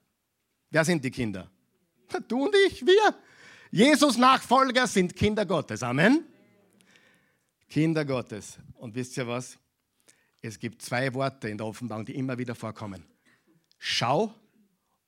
[0.71, 1.51] Wer sind die Kinder?
[2.29, 3.15] Du und ich, wir.
[3.71, 5.83] Jesus Nachfolger sind Kinder Gottes.
[5.83, 6.25] Amen.
[7.69, 8.59] Kinder Gottes.
[8.75, 9.59] Und wisst ihr was?
[10.43, 13.05] Es gibt zwei Worte in der Offenbarung, die immer wieder vorkommen.
[13.79, 14.35] Schau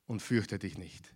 [0.06, 1.12] und fürchte dich nicht.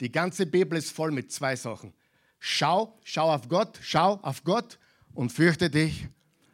[0.00, 1.94] Die ganze Bibel ist voll mit zwei Sachen.
[2.38, 4.78] Schau, schau auf Gott, schau auf Gott
[5.14, 6.06] und fürchte dich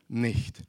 [0.08, 0.62] nicht.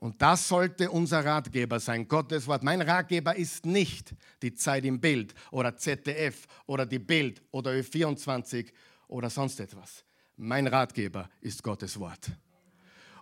[0.00, 2.62] Und das sollte unser Ratgeber sein, Gottes Wort.
[2.62, 8.70] Mein Ratgeber ist nicht die Zeit im Bild oder ZDF oder die Bild oder Ö24
[9.08, 10.04] oder sonst etwas.
[10.36, 12.30] Mein Ratgeber ist Gottes Wort.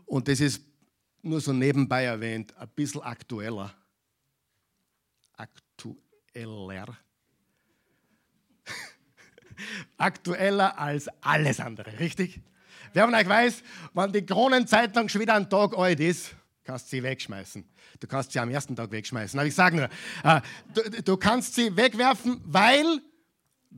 [0.05, 0.61] Und das ist
[1.23, 3.73] nur so nebenbei erwähnt, ein bisschen aktueller.
[5.33, 6.99] Aktueller.
[9.97, 12.43] Aktueller als alles andere, richtig?
[12.93, 13.63] Wer von euch weiß,
[13.95, 16.37] wann die Kronenzeitung schon wieder einen Tag alt ist,
[16.67, 17.65] kannst sie wegschmeißen.
[18.01, 19.39] Du kannst sie am ersten Tag wegschmeißen.
[19.39, 19.89] Aber ich sage nur,
[20.25, 20.41] äh,
[20.75, 23.01] du, du kannst sie wegwerfen, weil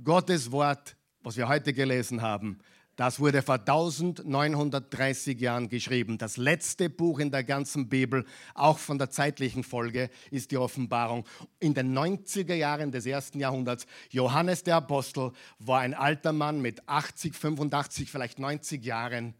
[0.03, 2.59] Gottes Wort, was wir heute gelesen haben,
[2.97, 6.19] das wurde vor 1930 Jahren geschrieben.
[6.19, 8.25] Das letzte Buch in der ganzen Bibel,
[8.55, 11.25] auch von der zeitlichen Folge, ist die Offenbarung.
[11.61, 16.89] In den 90er Jahren des ersten Jahrhunderts, Johannes der Apostel war ein alter Mann mit
[16.89, 19.35] 80, 85, vielleicht 90 Jahren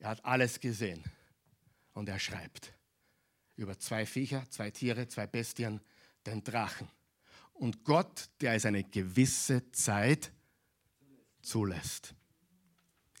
[0.00, 1.04] Er hat alles gesehen.
[1.92, 2.72] Und er schreibt
[3.56, 5.80] über zwei Viecher, zwei Tiere, zwei Bestien,
[6.26, 6.88] den Drachen.
[7.52, 10.32] Und Gott, der es eine gewisse Zeit
[11.42, 12.14] zulässt.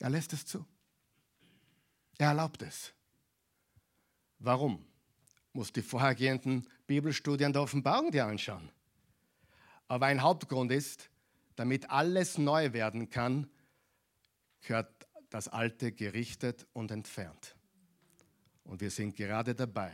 [0.00, 0.66] Er lässt es zu.
[2.18, 2.92] Er erlaubt es.
[4.38, 4.84] Warum?
[5.52, 8.70] Muss die vorhergehenden Bibelstudien der Offenbarung dir anschauen.
[9.86, 11.10] Aber ein Hauptgrund ist,
[11.56, 13.50] damit alles neu werden kann,
[14.62, 17.56] gehört das Alte gerichtet und entfernt.
[18.64, 19.92] Und wir sind gerade dabei,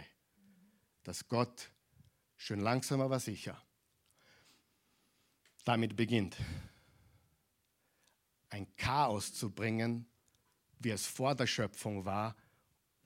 [1.02, 1.70] dass Gott
[2.36, 3.62] schön langsam, aber sicher
[5.68, 6.34] damit beginnt,
[8.48, 10.06] ein Chaos zu bringen,
[10.78, 12.34] wie es vor der Schöpfung war,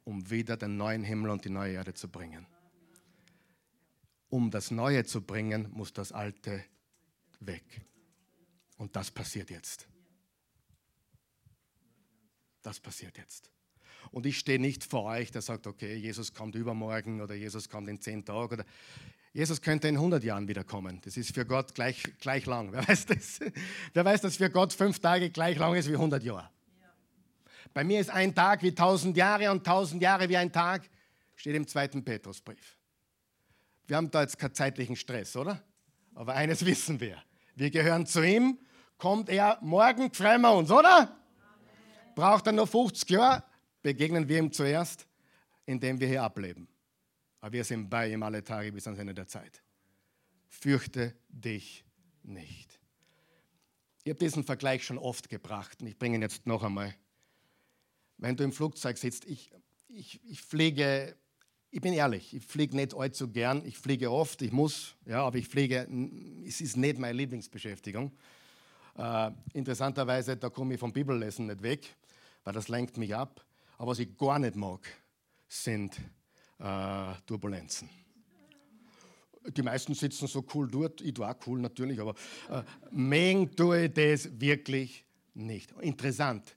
[0.04, 2.46] um wieder den neuen Himmel und die neue Erde zu bringen.
[4.28, 6.64] Um das Neue zu bringen, muss das Alte
[7.40, 7.64] weg.
[8.76, 9.88] Und das passiert jetzt.
[12.62, 13.50] Das passiert jetzt.
[14.10, 17.88] Und ich stehe nicht vor euch, der sagt, okay, Jesus kommt übermorgen oder Jesus kommt
[17.88, 18.64] in zehn Tagen oder
[19.32, 21.00] Jesus könnte in 100 Jahren wiederkommen.
[21.04, 22.72] Das ist für Gott gleich, gleich lang.
[22.72, 23.40] Wer weiß, das?
[23.94, 26.50] Wer weiß, dass für Gott fünf Tage gleich lang ist wie 100 Jahre?
[27.72, 30.88] Bei mir ist ein Tag wie tausend Jahre und tausend Jahre wie ein Tag,
[31.34, 32.76] steht im zweiten Petrusbrief.
[33.86, 35.62] Wir haben da jetzt keinen zeitlichen Stress, oder?
[36.14, 37.16] Aber eines wissen wir.
[37.54, 38.58] Wir gehören zu ihm.
[38.98, 41.16] Kommt er morgen, freuen wir uns, oder?
[42.14, 43.42] Braucht er nur 50 Jahre,
[43.82, 45.06] begegnen wir ihm zuerst,
[45.66, 46.68] indem wir hier ableben.
[47.40, 49.62] Aber wir sind bei ihm alle Tage bis ans Ende der Zeit.
[50.48, 51.84] Fürchte dich
[52.22, 52.78] nicht.
[54.04, 56.94] Ich habe diesen Vergleich schon oft gebracht und ich bringe ihn jetzt noch einmal.
[58.18, 59.50] Wenn du im Flugzeug sitzt, ich,
[59.88, 61.16] ich, ich fliege,
[61.70, 65.38] ich bin ehrlich, ich fliege nicht allzu gern, ich fliege oft, ich muss, ja, aber
[65.38, 65.88] ich fliege,
[66.46, 68.12] es ist nicht meine Lieblingsbeschäftigung.
[68.96, 71.96] Äh, interessanterweise, da komme ich vom Bibellesen nicht weg,
[72.44, 73.44] weil das lenkt mich ab.
[73.82, 74.86] Aber was ich gar nicht mag,
[75.48, 76.00] sind
[76.60, 77.90] äh, Turbulenzen.
[79.56, 82.14] Die meisten sitzen so cool dort, ich auch cool natürlich, aber
[82.48, 85.72] äh, mengen tue ich das wirklich nicht.
[85.80, 86.56] Interessant.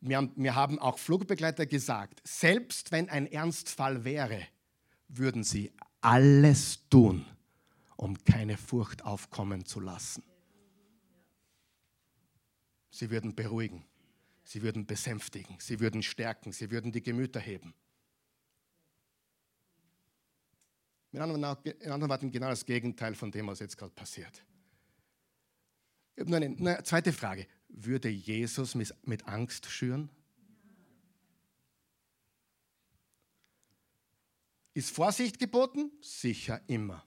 [0.00, 4.46] Wir haben, wir haben auch Flugbegleiter gesagt, selbst wenn ein Ernstfall wäre,
[5.08, 7.26] würden sie alles tun,
[7.96, 10.22] um keine Furcht aufkommen zu lassen.
[12.92, 13.84] Sie würden beruhigen,
[14.52, 17.74] sie würden besänftigen, sie würden stärken, sie würden die Gemüter heben.
[21.10, 24.44] Mit anderen Worten, genau das Gegenteil von dem, was jetzt gerade passiert.
[26.14, 27.46] Ich habe nur eine, eine, zweite Frage.
[27.68, 30.10] Würde Jesus mit Angst schüren?
[34.74, 35.90] Ist Vorsicht geboten?
[36.02, 37.04] Sicher immer.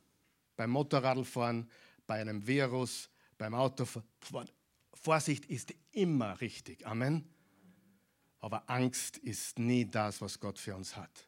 [0.56, 1.70] Beim Motorradfahren,
[2.08, 4.50] bei einem Virus, beim Autofahren.
[4.94, 6.86] Vorsicht ist immer richtig.
[6.88, 7.35] Amen.
[8.46, 11.28] Aber Angst ist nie das, was Gott für uns hat.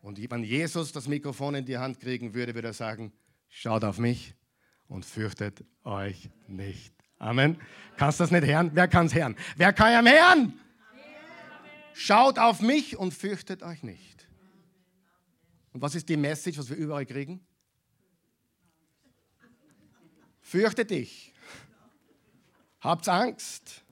[0.00, 3.12] Und wenn Jesus das Mikrofon in die Hand kriegen würde, würde er sagen,
[3.50, 4.34] schaut auf mich
[4.88, 6.94] und fürchtet euch nicht.
[7.18, 7.60] Amen.
[7.98, 8.70] Kannst du das nicht hören?
[8.72, 9.36] Wer kann es hören?
[9.56, 10.58] Wer kann am hören?
[11.92, 14.26] Schaut auf mich und fürchtet euch nicht.
[15.74, 17.46] Und was ist die Message, was wir überall kriegen?
[20.40, 21.34] Fürchte dich.
[22.80, 23.82] Habt Angst.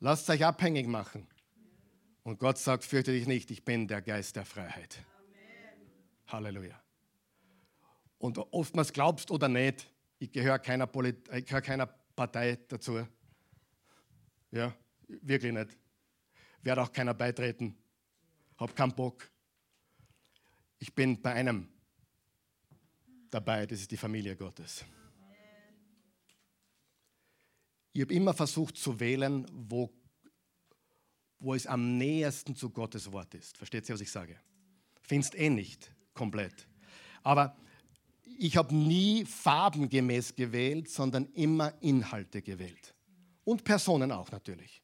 [0.00, 1.26] Lasst euch abhängig machen.
[2.22, 4.98] Und Gott sagt, fürchte dich nicht, ich bin der Geist der Freiheit.
[5.18, 5.90] Amen.
[6.26, 6.80] Halleluja.
[8.18, 13.06] Und oftmals glaubst oder nicht, ich gehöre keiner, Polit ich gehöre keiner Partei dazu.
[14.50, 14.74] Ja,
[15.06, 15.76] wirklich nicht.
[16.62, 17.76] Werde auch keiner beitreten.
[18.58, 19.30] Hab keinen Bock.
[20.78, 21.68] Ich bin bei einem
[23.30, 24.84] dabei, das ist die Familie Gottes.
[27.92, 29.90] Ich habe immer versucht zu wählen, wo
[31.40, 33.56] wo es am nähersten zu Gottes Wort ist.
[33.56, 34.38] Versteht ihr, was ich sage?
[35.02, 36.66] Findest eh nicht komplett.
[37.22, 37.56] Aber
[38.38, 42.94] ich habe nie farbengemäß gewählt, sondern immer Inhalte gewählt.
[43.44, 44.82] Und Personen auch natürlich.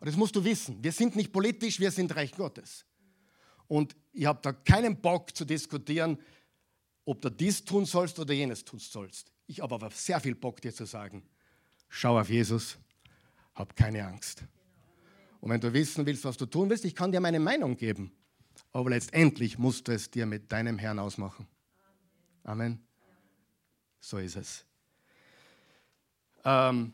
[0.00, 0.82] Und das musst du wissen.
[0.82, 2.84] Wir sind nicht politisch, wir sind Reich Gottes.
[3.66, 6.18] Und ich habe da keinen Bock zu diskutieren,
[7.04, 9.32] ob du dies tun sollst oder jenes tun sollst.
[9.46, 11.28] Ich habe aber sehr viel Bock, dir zu sagen,
[11.88, 12.78] schau auf Jesus,
[13.54, 14.44] hab keine Angst.
[15.40, 18.12] Und wenn du wissen willst, was du tun willst, ich kann dir meine Meinung geben.
[18.72, 21.46] Aber letztendlich musst du es dir mit deinem Herrn ausmachen.
[22.44, 22.80] Amen.
[24.00, 24.64] So ist es.
[26.44, 26.92] Ähm,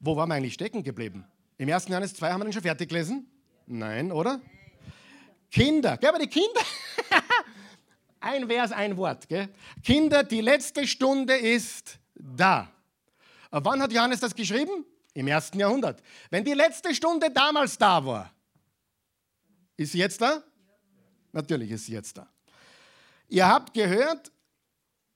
[0.00, 1.24] wo waren wir eigentlich stecken geblieben?
[1.56, 1.88] Im 1.
[1.88, 3.26] Johannes 2 haben wir den schon fertig gelesen?
[3.66, 4.40] Nein, oder?
[5.50, 6.60] Kinder, gell, aber die Kinder.
[8.20, 9.28] ein Vers, ein Wort.
[9.28, 9.48] Gell?
[9.82, 12.70] Kinder, die letzte Stunde ist da.
[13.50, 14.84] Wann hat Johannes das geschrieben?
[15.14, 16.02] Im ersten Jahrhundert.
[16.30, 18.32] Wenn die letzte Stunde damals da war,
[19.76, 20.42] ist sie jetzt da?
[21.32, 22.28] Natürlich ist sie jetzt da.
[23.28, 24.32] Ihr habt gehört,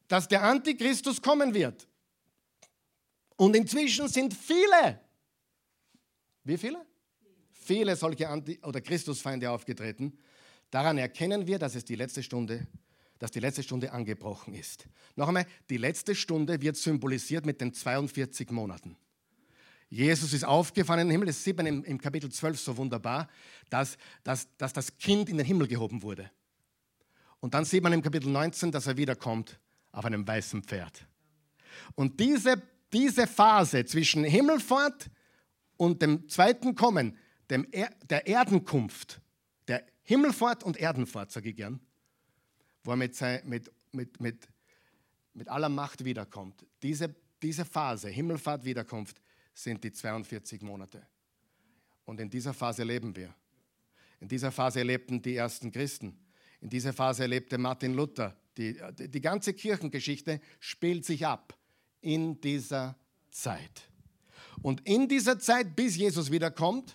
[0.08, 1.88] dass der Antichristus kommen wird.
[3.36, 5.00] Und inzwischen sind viele,
[6.44, 6.84] wie viele?
[7.50, 10.18] Viele solche Anti- oder Christusfeinde aufgetreten.
[10.70, 12.66] Daran erkennen wir, dass es die letzte Stunde,
[13.22, 14.88] dass die letzte Stunde angebrochen ist.
[15.14, 18.96] Noch einmal, die letzte Stunde wird symbolisiert mit den 42 Monaten.
[19.88, 21.26] Jesus ist aufgefahren in den Himmel.
[21.28, 23.28] Das sieht man im, Kapitel 12 so wunderbar,
[23.70, 26.32] dass, dass, dass das Kind in den Himmel gehoben wurde.
[27.38, 29.60] Und dann sieht man im Kapitel 19, dass er wiederkommt
[29.92, 31.06] auf einem weißen Pferd.
[31.94, 32.60] Und diese,
[32.92, 35.10] diese Phase zwischen Himmelfahrt
[35.76, 37.16] und dem zweiten Kommen,
[37.50, 39.20] dem er, der Erdenkunft,
[39.68, 41.78] der Himmelfahrt und Erdenfahrt, sage ich gern,
[42.84, 44.48] wo er mit, mit, mit, mit,
[45.34, 46.66] mit aller Macht wiederkommt.
[46.82, 49.20] Diese, diese Phase, Himmelfahrt, Wiederkunft,
[49.54, 51.06] sind die 42 Monate.
[52.04, 53.34] Und in dieser Phase leben wir.
[54.20, 56.18] In dieser Phase lebten die ersten Christen.
[56.60, 58.36] In dieser Phase lebte Martin Luther.
[58.56, 61.58] Die, die ganze Kirchengeschichte spielt sich ab
[62.00, 62.96] in dieser
[63.30, 63.88] Zeit.
[64.62, 66.94] Und in dieser Zeit, bis Jesus wiederkommt,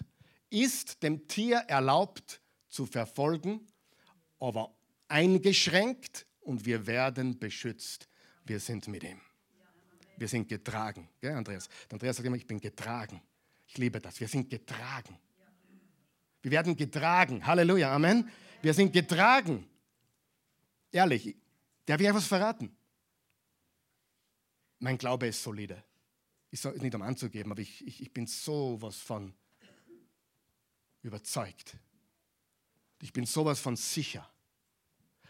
[0.50, 3.67] ist dem Tier erlaubt zu verfolgen,
[4.39, 4.77] aber
[5.08, 8.08] eingeschränkt und wir werden beschützt.
[8.46, 9.22] Wir sind mit ihm.
[10.17, 11.10] Wir sind getragen.
[11.20, 11.67] Gell, Andreas?
[11.89, 13.22] Der Andreas sagt immer, ich bin getragen.
[13.67, 14.20] Ich liebe das.
[14.20, 15.20] Wir sind getragen.
[16.41, 17.46] Wir werden getragen.
[17.46, 17.93] Halleluja.
[17.93, 18.30] Amen.
[18.62, 19.67] Wir sind getragen.
[20.91, 21.36] Ehrlich,
[21.86, 22.76] darf ich etwas verraten?
[24.80, 25.84] Mein Glaube ist solide.
[26.50, 29.34] Ich soll es nicht um anzugeben, aber ich, ich, ich bin sowas von
[31.02, 31.78] überzeugt.
[33.02, 34.28] Ich bin sowas von sicher.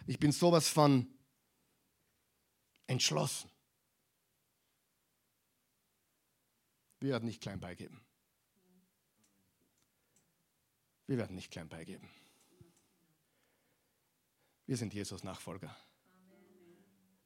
[0.07, 1.05] Ich bin sowas von
[2.87, 3.51] entschlossen.
[6.99, 8.01] Wir werden nicht klein beigeben.
[11.05, 12.09] Wir werden nicht klein beigeben.
[14.65, 15.75] Wir sind Jesus Nachfolger.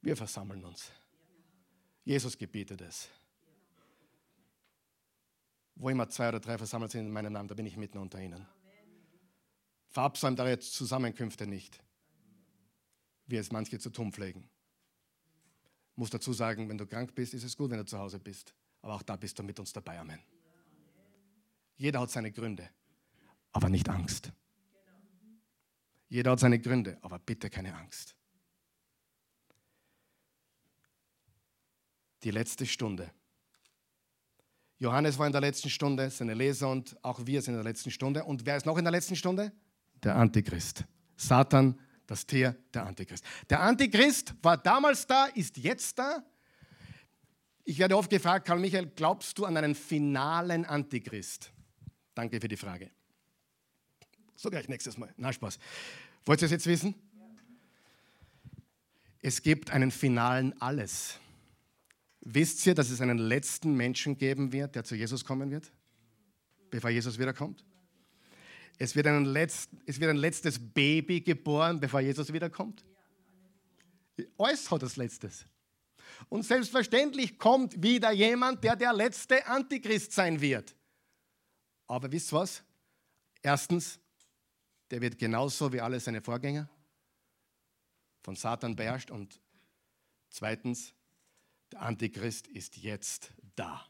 [0.00, 0.90] Wir versammeln uns.
[2.04, 3.08] Jesus gebietet es.
[5.76, 8.20] Wo immer zwei oder drei versammelt sind in meinem Namen, da bin ich mitten unter
[8.20, 8.46] ihnen.
[9.88, 11.82] Verabsäumt eure Zusammenkünfte nicht,
[13.26, 14.48] wie es manche zu tun pflegen.
[15.92, 18.18] Ich muss dazu sagen, wenn du krank bist, ist es gut, wenn du zu Hause
[18.18, 18.54] bist.
[18.80, 19.98] Aber auch da bist du mit uns dabei.
[19.98, 20.20] Amen.
[21.76, 22.68] Jeder hat seine Gründe,
[23.52, 24.32] aber nicht Angst.
[26.08, 28.14] Jeder hat seine Gründe, aber bitte keine Angst.
[32.22, 33.10] Die letzte Stunde.
[34.78, 37.90] Johannes war in der letzten Stunde, seine Leser und auch wir sind in der letzten
[37.90, 38.24] Stunde.
[38.24, 39.52] Und wer ist noch in der letzten Stunde?
[40.02, 40.84] Der Antichrist.
[41.16, 43.24] Satan, das Tier, der Antichrist.
[43.48, 46.24] Der Antichrist war damals da, ist jetzt da
[47.64, 51.52] ich werde oft gefragt, Karl Michael, glaubst du an einen finalen Antichrist?
[52.14, 52.90] Danke für die Frage.
[54.34, 55.12] So gleich nächstes Mal.
[55.16, 55.58] Na, Spaß.
[56.24, 56.94] Wollt ihr es jetzt wissen?
[59.20, 61.18] Es gibt einen finalen Alles.
[62.20, 65.72] Wisst ihr, dass es einen letzten Menschen geben wird, der zu Jesus kommen wird,
[66.70, 67.64] bevor Jesus wiederkommt?
[68.82, 72.84] Es wird, ein Letzt, es wird ein letztes Baby geboren, bevor Jesus wiederkommt.
[74.36, 75.44] Alles hat das Letztes.
[76.28, 80.74] Und selbstverständlich kommt wieder jemand, der der letzte Antichrist sein wird.
[81.86, 82.64] Aber wisst ihr was?
[83.40, 84.00] Erstens,
[84.90, 86.68] der wird genauso wie alle seine Vorgänger
[88.24, 89.12] von Satan beherrscht.
[89.12, 89.40] Und
[90.28, 90.92] zweitens,
[91.70, 93.86] der Antichrist ist jetzt da.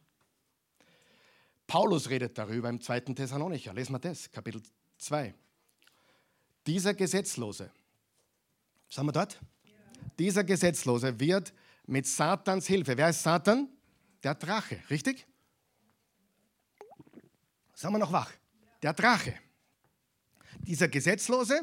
[1.67, 3.01] Paulus redet darüber im 2.
[3.01, 3.73] Thessalonicher.
[3.73, 4.61] Lesen wir das, Kapitel
[5.03, 5.35] 2.
[6.67, 7.71] Dieser Gesetzlose,
[8.89, 9.41] sind wir dort?
[9.65, 9.73] Ja.
[10.19, 11.53] Dieser Gesetzlose wird
[11.87, 12.97] mit Satans Hilfe.
[12.97, 13.69] Wer ist Satan?
[14.23, 15.27] Der Drache, richtig?
[17.75, 18.31] Sind wir noch wach?
[18.81, 19.35] Der Drache.
[20.61, 21.63] Dieser Gesetzlose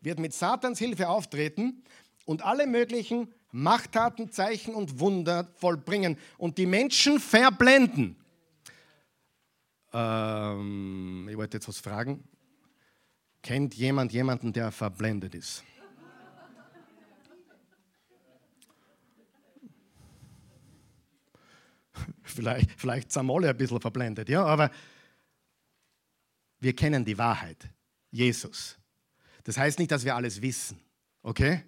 [0.00, 1.84] wird mit Satans Hilfe auftreten
[2.24, 8.16] und alle möglichen Machttaten, Zeichen und Wunder vollbringen und die Menschen verblenden.
[9.92, 12.24] Ähm, ich wollte jetzt was fragen.
[13.42, 15.64] Kennt jemand jemanden, der verblendet ist?
[22.22, 24.70] Vielleicht, vielleicht sind wir alle ein bisschen verblendet, ja, aber
[26.60, 27.68] wir kennen die Wahrheit,
[28.10, 28.78] Jesus.
[29.44, 30.78] Das heißt nicht, dass wir alles wissen,
[31.22, 31.64] okay?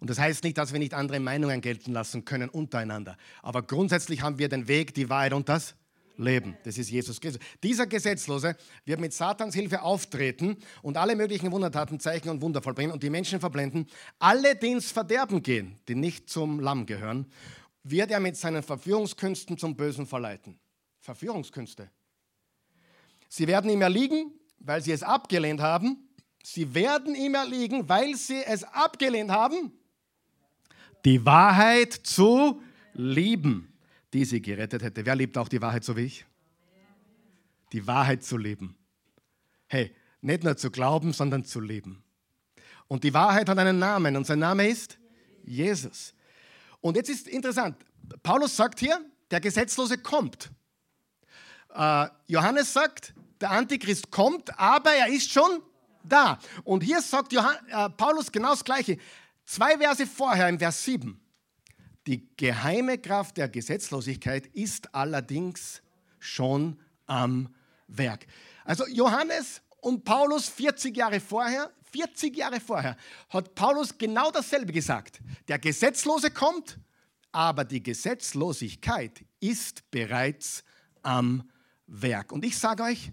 [0.00, 3.16] Und das heißt nicht, dass wir nicht andere Meinungen gelten lassen können untereinander.
[3.42, 5.76] Aber grundsätzlich haben wir den Weg, die Wahrheit und das
[6.16, 6.56] Leben.
[6.64, 7.42] Das ist Jesus Christus.
[7.62, 12.92] Dieser Gesetzlose wird mit Satans Hilfe auftreten und alle möglichen Wundertaten, Zeichen und Wunder vollbringen
[12.92, 13.86] und die Menschen verblenden,
[14.18, 17.26] alle, die ins Verderben gehen, die nicht zum Lamm gehören
[17.84, 20.58] wird er mit seinen Verführungskünsten zum Bösen verleiten.
[21.00, 21.90] Verführungskünste.
[23.28, 26.08] Sie werden ihm erliegen, weil sie es abgelehnt haben.
[26.42, 29.72] Sie werden ihm erliegen, weil sie es abgelehnt haben,
[31.04, 32.62] die Wahrheit zu
[32.94, 33.73] lieben,
[34.14, 35.04] die sie gerettet hätte.
[35.04, 36.24] Wer liebt auch die Wahrheit so wie ich?
[37.72, 38.76] Die Wahrheit zu leben.
[39.66, 42.02] Hey, nicht nur zu glauben, sondern zu leben.
[42.86, 44.98] Und die Wahrheit hat einen Namen und sein Name ist
[45.42, 46.14] Jesus.
[46.80, 47.76] Und jetzt ist interessant,
[48.22, 50.52] Paulus sagt hier, der Gesetzlose kommt.
[51.74, 55.60] Äh, Johannes sagt, der Antichrist kommt, aber er ist schon
[56.04, 56.38] da.
[56.62, 58.98] Und hier sagt Johann, äh, Paulus genau das Gleiche.
[59.44, 61.20] Zwei Verse vorher, im Vers 7.
[62.06, 65.82] Die geheime Kraft der Gesetzlosigkeit ist allerdings
[66.18, 67.54] schon am
[67.86, 68.26] Werk.
[68.64, 72.96] Also Johannes und Paulus 40 Jahre vorher, 40 Jahre vorher,
[73.30, 75.20] hat Paulus genau dasselbe gesagt.
[75.48, 76.78] Der Gesetzlose kommt,
[77.32, 80.64] aber die Gesetzlosigkeit ist bereits
[81.02, 81.48] am
[81.86, 82.32] Werk.
[82.32, 83.12] Und ich sage euch,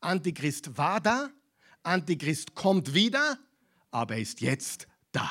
[0.00, 1.30] Antichrist war da,
[1.82, 3.38] Antichrist kommt wieder,
[3.90, 5.30] aber er ist jetzt da.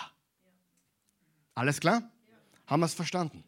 [1.55, 2.09] Alles klar?
[2.71, 3.43] Haben wir es verstanden?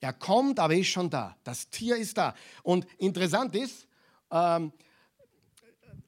[0.00, 1.36] Er kommt, aber er ist schon da.
[1.44, 2.34] Das Tier ist da.
[2.64, 3.86] Und interessant ist,
[4.28, 4.72] ähm,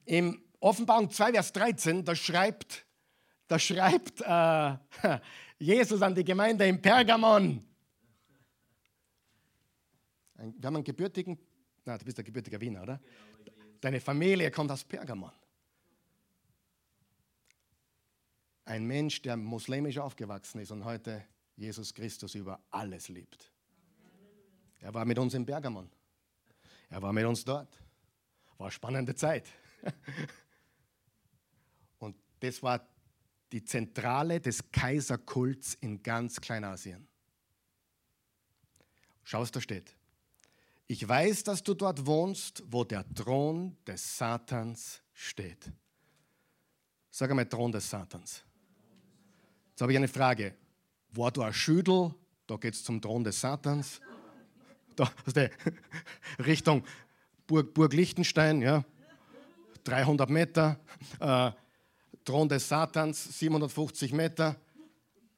[0.03, 2.85] im Offenbarung 2, Vers 13, da schreibt,
[3.47, 5.19] da schreibt äh,
[5.57, 7.65] Jesus an die Gemeinde in Pergamon.
[10.35, 11.39] Wir haben einen gebürtigen,
[11.85, 12.99] na, du bist der gebürtige Wiener, oder?
[13.79, 15.31] Deine Familie kommt aus Pergamon.
[18.65, 21.23] Ein Mensch, der muslimisch aufgewachsen ist und heute
[21.57, 23.51] Jesus Christus über alles liebt.
[24.79, 25.89] Er war mit uns in Pergamon.
[26.89, 27.81] Er war mit uns dort.
[28.57, 29.47] War eine spannende Zeit.
[31.99, 32.87] Und das war
[33.51, 37.07] die Zentrale des Kaiserkults in ganz Kleinasien.
[39.23, 39.95] Schau, was da steht.
[40.85, 45.71] Ich weiß, dass du dort wohnst, wo der Thron des Satans steht.
[47.09, 48.43] Sag einmal Thron des Satans.
[49.71, 50.55] Jetzt habe ich eine Frage.
[51.11, 52.13] War da ein Schüdel?
[52.45, 53.99] Da geht es zum Thron des Satans.
[54.95, 55.41] Da, also
[56.45, 56.83] Richtung
[57.45, 58.83] Burg, Burg Liechtenstein, ja.
[59.83, 60.79] 300 Meter.
[61.19, 61.51] Äh,
[62.25, 64.57] Thron des Satans, 750 Meter.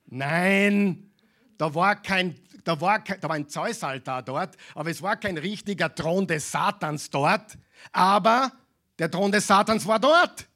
[0.08, 1.12] Nein,
[1.58, 5.94] da war kein, da war, da war ein Zeusaltar dort, aber es war kein richtiger
[5.94, 7.60] Thron des Satans dort.
[7.92, 8.52] Aber
[8.98, 10.49] der Thron des Satans war dort.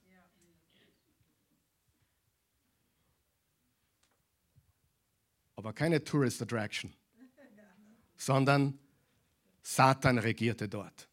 [5.64, 6.94] Aber keine Tourist Attraction,
[8.18, 8.78] sondern
[9.62, 11.08] Satan regierte dort.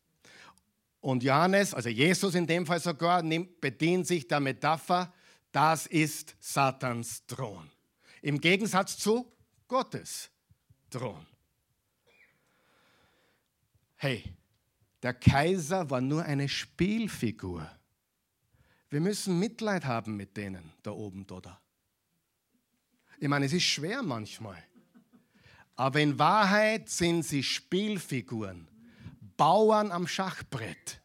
[1.01, 5.13] Und Johannes, also Jesus in dem Fall sogar, bedient sich der Metapher,
[5.53, 7.71] das ist Satans Thron.
[8.23, 9.33] Im Gegensatz zu
[9.69, 10.31] Gottes
[10.91, 11.25] Thron.
[13.95, 14.35] Hey,
[15.01, 17.71] der Kaiser war nur eine Spielfigur.
[18.89, 21.61] Wir müssen Mitleid haben mit denen da oben, oder?
[23.21, 24.61] Ich meine, es ist schwer manchmal.
[25.77, 28.67] Aber in Wahrheit sind sie Spielfiguren,
[29.37, 31.01] Bauern am Schachbrett,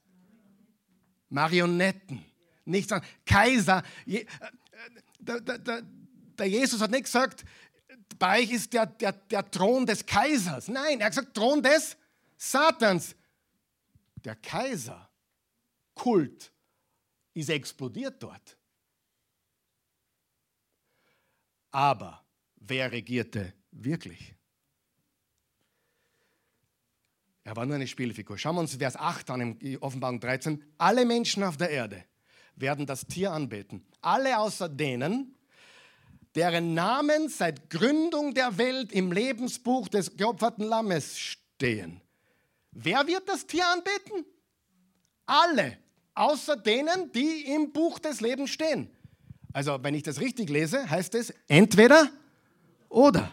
[1.30, 2.24] Marionetten,
[2.63, 3.13] nichts anderes.
[3.26, 3.84] Kaiser.
[4.05, 4.26] Äh,
[5.20, 5.82] der, der,
[6.39, 7.43] der, Jesus hat nicht gesagt,
[8.18, 10.70] bei euch ist der, der, der Thron des Kaisers.
[10.70, 11.97] Nein, er hat gesagt, Thron des
[12.38, 13.13] Satans.
[14.24, 15.09] Der Kaiser,
[15.93, 16.51] Kult,
[17.34, 18.57] ist explodiert dort.
[21.76, 22.23] Aber
[22.55, 24.34] wer regierte wirklich?
[27.43, 28.38] Er war nur eine Spielfigur.
[28.38, 30.63] Schauen wir uns Vers 8 an in Offenbarung 13.
[30.78, 32.05] Alle Menschen auf der Erde
[32.55, 33.86] werden das Tier anbeten.
[33.99, 35.36] Alle außer denen,
[36.34, 41.99] deren Namen seit Gründung der Welt im Lebensbuch des geopferten Lammes stehen.
[42.71, 44.23] Wer wird das Tier anbeten?
[45.26, 45.78] Alle,
[46.13, 48.94] außer denen, die im Buch des Lebens stehen.
[49.56, 52.10] Also, wenn ich das richtig lese, heißt es entweder
[52.89, 53.32] oder.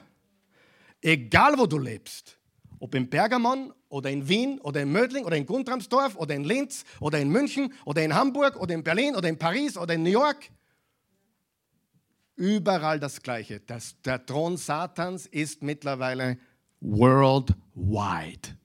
[1.00, 2.38] Egal, wo du lebst,
[2.78, 6.84] ob in Pergamon oder in Wien oder in Mödling oder in Guntramsdorf oder in Linz
[7.00, 10.10] oder in München oder in Hamburg oder in Berlin oder in Paris oder in New
[10.10, 10.48] York,
[12.36, 13.58] überall das Gleiche.
[13.58, 16.38] Das, der Thron Satans ist mittlerweile
[16.80, 18.56] worldwide.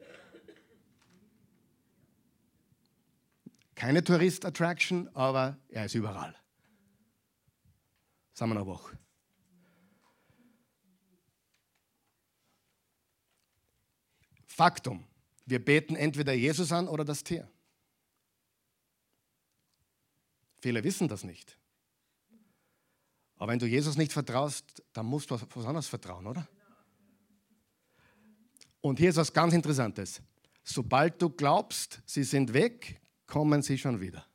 [3.74, 6.36] Keine Tourist-Attraction, aber er ist überall.
[8.38, 8.96] Sagen wir noch Woche.
[14.46, 15.08] Faktum.
[15.48, 17.50] Wir beten entweder Jesus an oder das Tier.
[20.60, 21.58] Viele wissen das nicht.
[23.38, 26.48] Aber wenn du Jesus nicht vertraust, dann musst du was anderes vertrauen, oder?
[28.82, 30.22] Und hier ist was ganz Interessantes.
[30.64, 34.27] sobald du glaubst, sie sind weg, kommen sie schon wieder.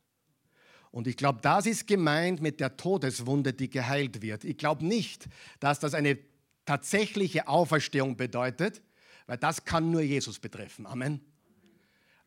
[0.93, 4.43] Und ich glaube, das ist gemeint mit der Todeswunde, die geheilt wird.
[4.43, 5.25] Ich glaube nicht,
[5.59, 6.19] dass das eine
[6.65, 8.83] tatsächliche Auferstehung bedeutet,
[9.25, 10.85] weil das kann nur Jesus betreffen.
[10.85, 11.19] Amen.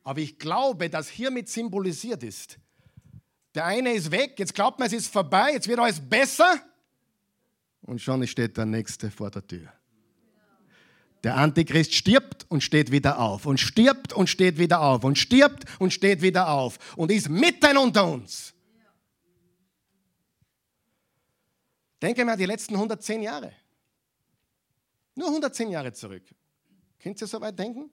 [0.03, 2.59] Aber ich glaube, dass hiermit symbolisiert ist,
[3.55, 6.61] der eine ist weg, jetzt glaubt man, es ist vorbei, jetzt wird alles besser
[7.83, 9.73] und schon steht der nächste vor der Tür.
[11.23, 15.65] Der Antichrist stirbt und steht wieder auf und stirbt und steht wieder auf und stirbt
[15.79, 18.56] und steht wieder auf und ist mitten unter uns.
[22.07, 23.53] Denke mal die letzten 110 Jahre.
[25.17, 26.23] Nur 110 Jahre zurück.
[27.01, 27.91] Könnt ihr so weit denken?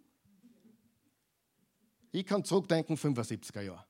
[2.12, 3.84] Ich kann zurückdenken, 75er Jahre.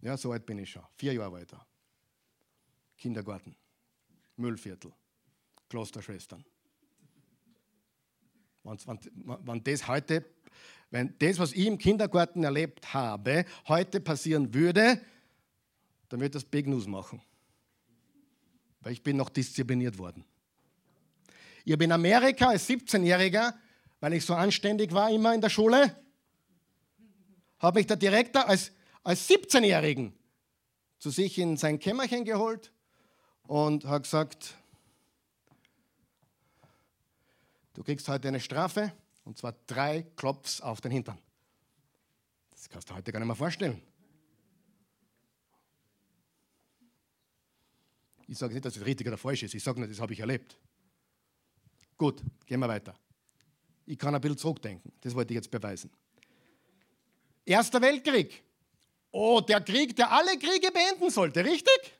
[0.00, 0.82] Ja, so alt bin ich schon.
[0.96, 1.66] Vier Jahre weiter.
[2.96, 3.54] Kindergarten,
[4.36, 4.90] Müllviertel,
[5.68, 6.42] Klosterschwestern.
[8.62, 10.24] Wenn, wenn, wenn das heute,
[10.88, 14.98] wenn das, was ich im Kindergarten erlebt habe, heute passieren würde,
[16.08, 17.20] dann würde das Big News machen.
[18.84, 20.24] Weil ich bin noch diszipliniert worden.
[21.64, 23.54] Ich habe in Amerika als 17-Jähriger,
[23.98, 25.96] weil ich so anständig war immer in der Schule,
[27.58, 28.70] habe ich der Direktor als
[29.04, 30.14] als 17-Jährigen
[30.98, 32.72] zu sich in sein Kämmerchen geholt
[33.46, 34.54] und hat gesagt,
[37.74, 38.92] du kriegst heute eine Strafe
[39.24, 41.18] und zwar drei Klops auf den Hintern.
[42.50, 43.80] Das kannst du heute gar nicht mehr vorstellen.
[48.34, 49.54] Ich sage nicht, dass es richtig oder falsch ist.
[49.54, 50.58] Ich sage nur, das habe ich erlebt.
[51.96, 52.92] Gut, gehen wir weiter.
[53.86, 54.90] Ich kann ein bisschen zurückdenken.
[55.00, 55.88] Das wollte ich jetzt beweisen.
[57.44, 58.42] Erster Weltkrieg.
[59.12, 61.94] Oh, der Krieg, der alle Kriege beenden sollte, richtig?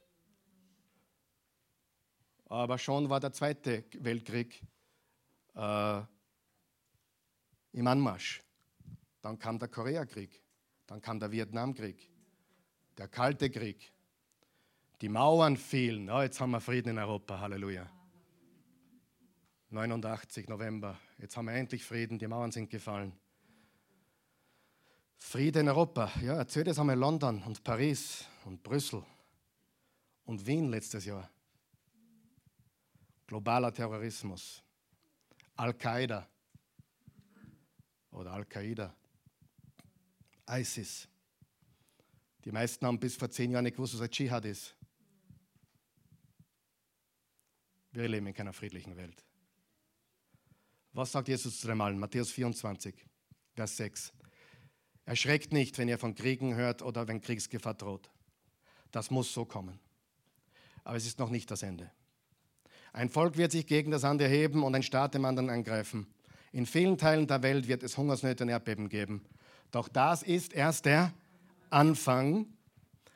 [2.47, 4.61] Aber schon war der Zweite Weltkrieg
[5.55, 6.01] äh,
[7.75, 8.43] im Anmarsch.
[9.23, 10.43] Dann kam der Koreakrieg,
[10.89, 12.11] dann kam der Vietnamkrieg,
[12.99, 13.94] der Kalte Krieg.
[15.05, 16.09] Die Mauern fielen.
[16.09, 17.87] Oh, jetzt haben wir Frieden in Europa, Halleluja.
[19.69, 23.13] 89 November, jetzt haben wir endlich Frieden, die Mauern sind gefallen.
[25.19, 26.11] Friede in Europa.
[26.23, 29.05] Ja, erzähl das einmal London und Paris und Brüssel
[30.25, 31.29] und Wien letztes Jahr.
[33.27, 34.63] Globaler Terrorismus.
[35.57, 36.27] Al-Qaida
[38.11, 38.95] oder Al-Qaida.
[40.49, 41.07] ISIS.
[42.43, 44.75] Die meisten haben bis vor zehn Jahren nicht gewusst, was ein Dschihad ist.
[47.95, 49.25] Wir leben in keiner friedlichen Welt.
[50.93, 51.99] Was sagt Jesus zu dem allen?
[51.99, 52.93] Matthäus 24,
[53.55, 54.13] Vers 6.
[55.07, 58.11] Erschreckt nicht, wenn ihr von Kriegen hört oder wenn Kriegsgefahr droht.
[58.91, 59.79] Das muss so kommen.
[60.83, 61.91] Aber es ist noch nicht das Ende.
[62.93, 66.09] Ein Volk wird sich gegen das andere heben und ein Staat dem anderen angreifen.
[66.51, 69.25] In vielen Teilen der Welt wird es Hungersnöte und Erdbeben geben.
[69.71, 71.15] Doch das ist erst der
[71.71, 72.47] Anfang,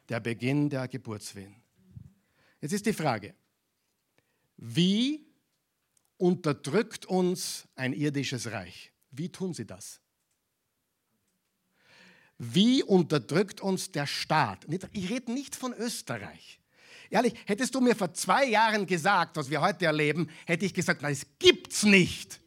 [0.09, 1.57] der Beginn der Geburtswehen.
[2.61, 3.35] Jetzt ist die Frage,
[4.59, 5.25] wie
[6.17, 8.93] unterdrückt uns ein irdisches Reich?
[9.11, 10.01] Wie tun sie das?
[12.39, 14.67] Wie unterdrückt uns der Staat?
[14.93, 16.61] Ich rede nicht von Österreich.
[17.11, 21.03] Ehrlich, hättest du mir vor zwei Jahren gesagt, was wir heute erleben, hätte ich gesagt,
[21.03, 22.41] nein, das gibt's nicht.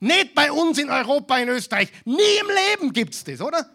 [0.00, 1.90] Nicht bei uns in Europa, in Österreich.
[2.04, 3.74] Nie im Leben gibt es das, oder?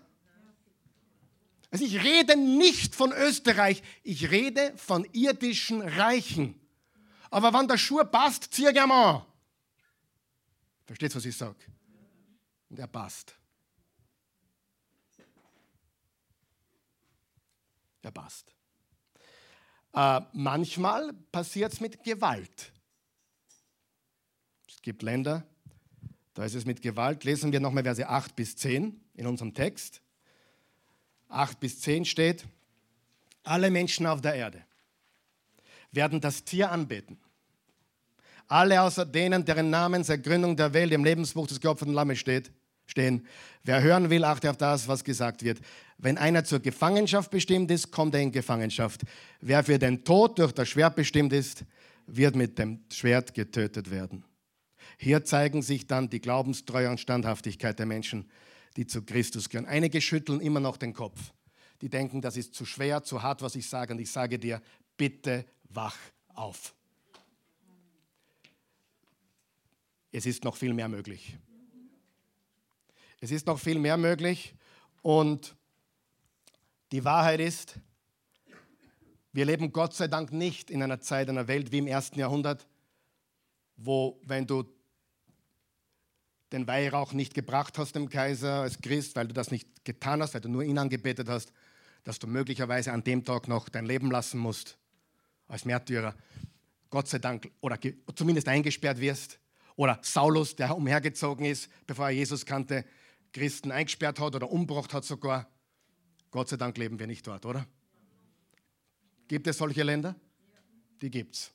[1.71, 6.59] Also ich rede nicht von Österreich, ich rede von irdischen Reichen.
[7.29, 9.25] Aber wenn der Schuh passt, zieh ihn an.
[10.85, 11.57] Versteht, was ich sage?
[12.69, 13.39] Und er passt.
[18.03, 18.53] der passt.
[19.93, 22.71] Äh, manchmal passiert es mit Gewalt.
[24.67, 25.45] Es gibt Länder,
[26.33, 27.23] da ist es mit Gewalt.
[27.23, 30.01] Lesen wir nochmal Verse 8 bis 10 in unserem Text.
[31.27, 32.45] 8 bis 10 steht,
[33.43, 34.63] alle Menschen auf der Erde
[35.91, 37.17] werden das Tier anbeten.
[38.47, 42.51] Alle außer denen, deren Namen seit Gründung der Welt im Lebensbuch des geopferten Lammes steht,
[42.87, 43.25] stehen.
[43.63, 45.59] Wer hören will, achte auf das, was gesagt wird.
[45.97, 49.01] Wenn einer zur Gefangenschaft bestimmt ist, kommt er in Gefangenschaft.
[49.41, 51.63] Wer für den Tod durch das Schwert bestimmt ist,
[52.07, 54.23] wird mit dem Schwert getötet werden.
[54.97, 58.29] Hier zeigen sich dann die Glaubenstreue und Standhaftigkeit der Menschen,
[58.75, 59.67] die zu Christus gehören.
[59.67, 61.19] Einige schütteln immer noch den Kopf.
[61.81, 63.93] Die denken, das ist zu schwer, zu hart, was ich sage.
[63.93, 64.61] Und ich sage dir,
[64.97, 65.97] bitte wach
[66.33, 66.73] auf.
[70.11, 71.37] Es ist noch viel mehr möglich.
[73.21, 74.55] Es ist noch viel mehr möglich
[75.01, 75.55] und
[76.91, 77.75] die Wahrheit ist,
[79.31, 82.65] wir leben Gott sei Dank nicht in einer Zeit, einer Welt wie im ersten Jahrhundert,
[83.77, 84.63] wo, wenn du
[86.51, 90.33] den Weihrauch nicht gebracht hast dem Kaiser als Christ, weil du das nicht getan hast,
[90.33, 91.53] weil du nur ihn angebetet hast,
[92.03, 94.79] dass du möglicherweise an dem Tag noch dein Leben lassen musst
[95.49, 96.15] als Märtyrer.
[96.89, 97.77] Gott sei Dank, oder
[98.15, 99.39] zumindest eingesperrt wirst.
[99.75, 102.85] Oder Saulus, der umhergezogen ist, bevor er Jesus kannte,
[103.31, 105.47] Christen eingesperrt hat oder umgebracht hat sogar.
[106.31, 107.65] Gott sei Dank leben wir nicht dort, oder?
[109.27, 110.15] Gibt es solche Länder?
[111.01, 111.51] Die gibt es.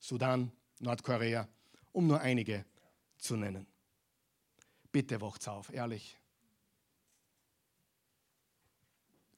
[0.00, 1.46] Sudan, Nordkorea,
[1.92, 2.64] um nur einige
[3.18, 3.66] zu nennen.
[4.90, 6.16] Bitte wacht's auf, ehrlich.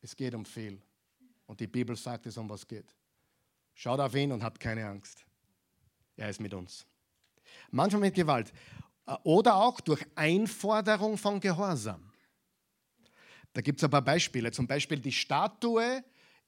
[0.01, 0.81] Es geht um viel.
[1.47, 2.95] Und die Bibel sagt es, um was geht.
[3.75, 5.25] Schaut auf ihn und habt keine Angst.
[6.17, 6.87] Er ist mit uns.
[7.71, 8.53] Manchmal mit Gewalt.
[9.25, 12.13] Oder auch durch Einforderung von Gehorsam.
[13.53, 14.51] Da gibt es ein paar Beispiele.
[14.53, 16.05] Zum Beispiel die Statue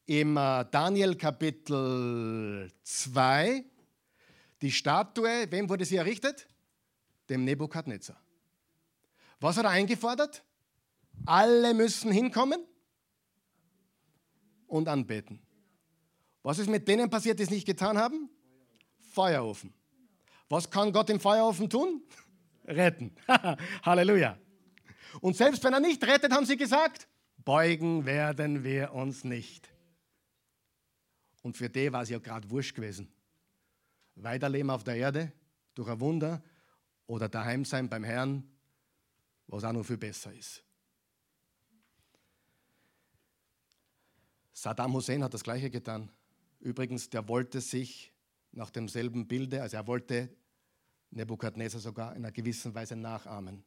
[0.06, 3.64] im äh, Daniel Kapitel 2.
[4.62, 6.46] Die Statue, wem wurde sie errichtet?
[7.28, 8.20] Dem Nebukadnezar.
[9.40, 10.42] Was hat er eingefordert?
[11.26, 12.64] Alle müssen hinkommen
[14.66, 15.43] und anbeten.
[16.44, 18.28] Was ist mit denen passiert, die es nicht getan haben?
[19.00, 19.72] Feuerofen.
[20.50, 22.02] Was kann Gott im Feuerofen tun?
[22.66, 23.16] Retten.
[23.82, 24.38] Halleluja.
[25.22, 29.72] Und selbst wenn er nicht rettet, haben sie gesagt, beugen werden wir uns nicht.
[31.42, 33.10] Und für die war es ja gerade wurscht gewesen.
[34.16, 35.32] Weiterleben auf der Erde
[35.74, 36.42] durch ein Wunder
[37.06, 38.46] oder daheim sein beim Herrn,
[39.46, 40.62] was auch noch viel besser ist.
[44.52, 46.10] Saddam Hussein hat das Gleiche getan.
[46.64, 48.10] Übrigens, der wollte sich
[48.52, 50.34] nach demselben Bilde, also er wollte
[51.10, 53.62] Nebukadnezar sogar in einer gewissen Weise nachahmen.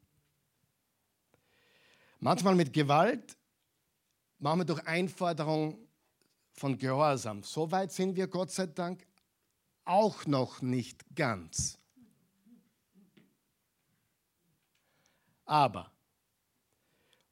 [2.19, 3.37] Manchmal mit Gewalt,
[4.39, 5.77] manchmal durch Einforderung
[6.53, 7.43] von Gehorsam.
[7.43, 9.05] So weit sind wir Gott sei Dank
[9.85, 11.77] auch noch nicht ganz.
[15.45, 15.91] Aber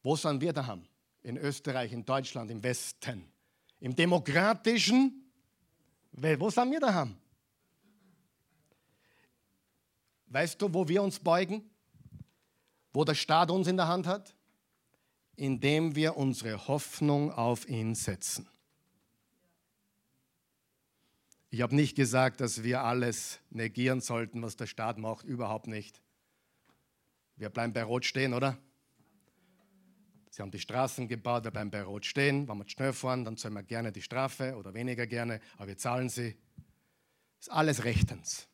[0.03, 0.87] wo sollen wir da haben?
[1.23, 3.25] In Österreich, in Deutschland, im Westen,
[3.79, 5.24] im demokratischen,
[6.17, 7.17] wo sollen wir da haben?
[10.27, 11.69] Weißt du, wo wir uns beugen?
[12.93, 14.35] Wo der Staat uns in der Hand hat?
[15.35, 18.47] Indem wir unsere Hoffnung auf ihn setzen.
[21.49, 26.01] Ich habe nicht gesagt, dass wir alles negieren sollten, was der Staat macht, überhaupt nicht.
[27.37, 28.57] Wir bleiben bei Rot stehen, oder?
[30.35, 32.45] Sie haben die Straßen gebaut, bleiben bei Rot stehen.
[32.49, 35.77] Wenn wir schnell fahren, dann zahlen wir gerne die Strafe oder weniger gerne, aber wir
[35.77, 36.35] zahlen sie.
[37.37, 38.49] Das ist alles rechtens.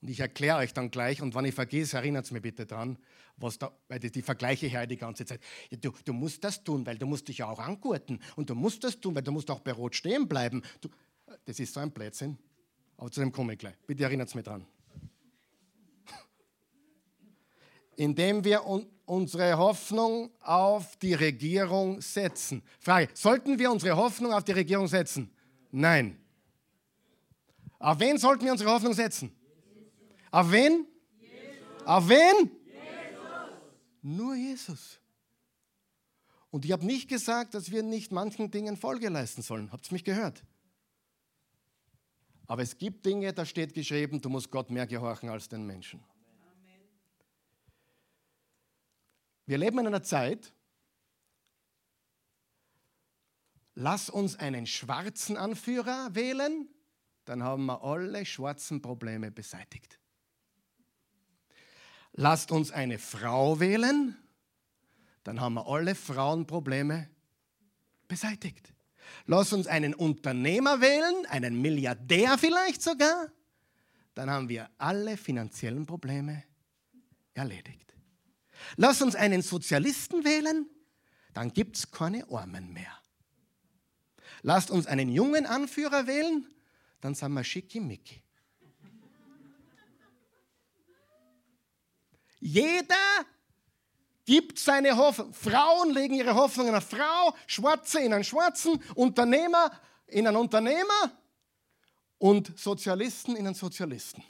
[0.00, 2.96] Und ich erkläre euch dann gleich, und wenn ich vergesse, erinnert es mir bitte dran,
[3.36, 5.42] was da, weil die, die vergleiche ich die ganze Zeit.
[5.68, 8.20] Ja, du, du, musst das tun, weil du musst dich ja auch angurten.
[8.36, 10.62] Und du musst das tun, weil du musst auch bei Rot stehen bleiben.
[10.80, 10.88] Du,
[11.44, 12.38] das ist so ein Blödsinn.
[12.96, 13.76] Aber zu dem komme ich gleich.
[13.86, 14.66] Bitte erinnert es mir dran.
[17.96, 22.62] Indem wir un unsere Hoffnung auf die Regierung setzen.
[22.80, 25.30] Frage, sollten wir unsere Hoffnung auf die Regierung setzen?
[25.70, 26.18] Nein.
[27.78, 29.30] Auf wen sollten wir unsere Hoffnung setzen?
[30.30, 30.86] Auf wen?
[31.20, 31.86] Jesus.
[31.86, 32.50] Auf wen?
[32.66, 33.50] Jesus.
[34.00, 35.00] Nur Jesus.
[36.50, 39.70] Und ich habe nicht gesagt, dass wir nicht manchen Dingen Folge leisten sollen.
[39.70, 40.42] Habt ihr mich gehört?
[42.46, 46.02] Aber es gibt Dinge, da steht geschrieben, du musst Gott mehr gehorchen als den Menschen.
[49.46, 50.52] Wir leben in einer Zeit,
[53.74, 56.68] lass uns einen schwarzen Anführer wählen,
[57.26, 59.98] dann haben wir alle schwarzen Probleme beseitigt.
[62.12, 64.16] Lasst uns eine Frau wählen,
[65.24, 67.10] dann haben wir alle Frauenprobleme
[68.08, 68.72] beseitigt.
[69.26, 73.30] Lass uns einen Unternehmer wählen, einen Milliardär vielleicht sogar,
[74.14, 76.44] dann haben wir alle finanziellen Probleme
[77.34, 77.93] erledigt.
[78.76, 80.68] Lass uns einen Sozialisten wählen,
[81.32, 82.92] dann gibt es keine Armen mehr.
[84.42, 86.46] Lasst uns einen jungen Anführer wählen,
[87.00, 88.22] dann sind wir schickimicki.
[92.40, 93.24] Jeder
[94.26, 95.32] gibt seine Hoffnung.
[95.32, 99.70] Frauen legen ihre Hoffnung in eine Frau, Schwarze in einen Schwarzen, Unternehmer
[100.06, 101.18] in einen Unternehmer
[102.18, 104.22] und Sozialisten in einen Sozialisten.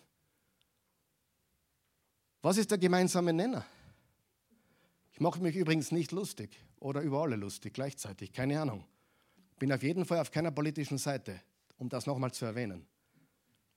[2.41, 3.64] Was ist der gemeinsame Nenner?
[5.14, 8.84] Ich mache mich übrigens nicht lustig oder über alle lustig gleichzeitig, keine Ahnung.
[9.60, 11.40] Bin auf jeden Fall auf keiner politischen Seite,
[11.76, 12.84] um das nochmal zu erwähnen.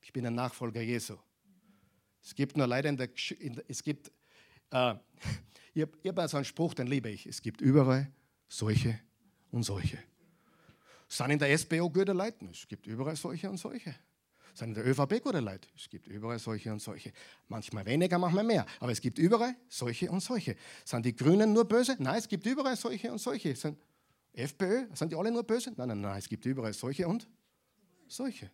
[0.01, 1.15] Ich bin ein Nachfolger Jesu.
[2.23, 3.09] Es gibt nur leider in der,
[3.39, 4.11] in der es gibt
[4.71, 4.95] äh,
[5.75, 7.27] ich habe hab so einen Spruch, den liebe ich.
[7.27, 8.11] Es gibt überall
[8.47, 8.99] solche
[9.51, 9.99] und solche.
[11.07, 12.47] Sind in der SBO gute Leute?
[12.51, 13.93] Es gibt überall solche und solche.
[14.58, 15.68] Sind in der ÖVP gute Leute?
[15.76, 17.14] Es gibt überall solche und solche.
[17.47, 18.66] Manchmal weniger, manchmal mehr.
[18.80, 20.55] Aber es gibt überall solche und solche.
[20.84, 21.95] Sind die Grünen nur böse?
[21.99, 23.55] Nein, es gibt überall solche und solche.
[23.55, 23.78] Sind
[24.34, 25.72] FPÖ, sind die alle nur böse?
[25.78, 27.28] Nein, nein, nein, es gibt überall solche und
[28.08, 28.49] solche.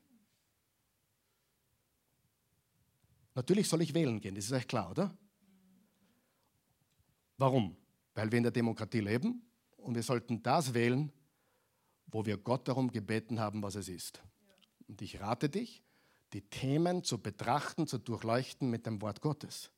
[3.34, 5.18] Natürlich soll ich wählen gehen, das ist euch klar, oder?
[7.38, 7.78] Warum?
[8.14, 9.42] Weil wir in der Demokratie leben
[9.78, 11.14] und wir sollten das wählen,
[12.08, 14.22] wo wir Gott darum gebeten haben, was es ist.
[14.90, 15.82] Und ich rate dich,
[16.34, 19.72] die Themen zu betrachten, zu durchleuchten mit dem Wort Gottes.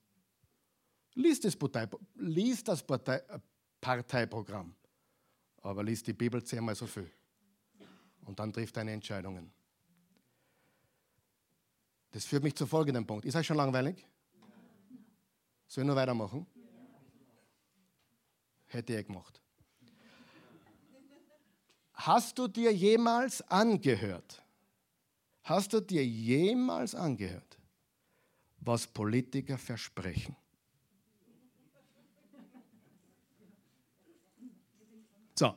[1.13, 3.21] Lies das, Partei, lies das Partei,
[3.81, 4.75] Parteiprogramm,
[5.61, 7.11] aber lies die Bibel zehnmal so viel.
[8.23, 9.51] Und dann trifft deine Entscheidungen.
[12.11, 13.25] Das führt mich zu folgendem Punkt.
[13.25, 14.05] Ist euch schon langweilig?
[15.67, 16.47] Soll ich nur weitermachen?
[18.67, 19.41] Hätte ich gemacht.
[21.93, 24.44] Hast du dir jemals angehört,
[25.45, 27.59] Hast du dir jemals angehört,
[28.57, 30.35] was Politiker versprechen?
[35.35, 35.55] So,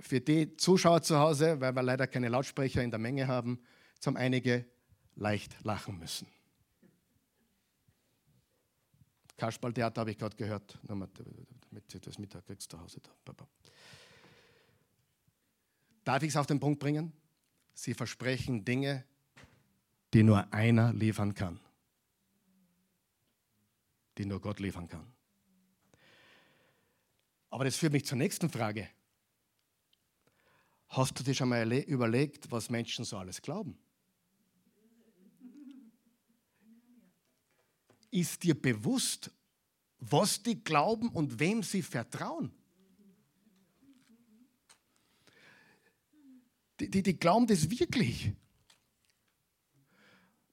[0.00, 3.60] für die Zuschauer zu Hause, weil wir leider keine Lautsprecher in der Menge haben,
[4.06, 4.64] haben einige
[5.16, 6.28] leicht lachen müssen.
[9.38, 11.10] Kasperltheater habe ich gerade gehört, damit
[12.06, 13.00] das Mittag kriegst zu Hause.
[16.04, 17.12] Darf ich es auf den Punkt bringen?
[17.74, 19.04] Sie versprechen Dinge,
[20.12, 21.60] die nur einer liefern kann.
[24.18, 25.06] Die nur Gott liefern kann.
[27.50, 28.88] Aber das führt mich zur nächsten Frage.
[30.88, 33.78] Hast du dir schon mal überlegt, was Menschen so alles glauben?
[38.10, 39.30] Ist dir bewusst,
[40.00, 42.52] was die glauben und wem sie vertrauen?
[46.80, 48.32] Die, die, die glauben das wirklich.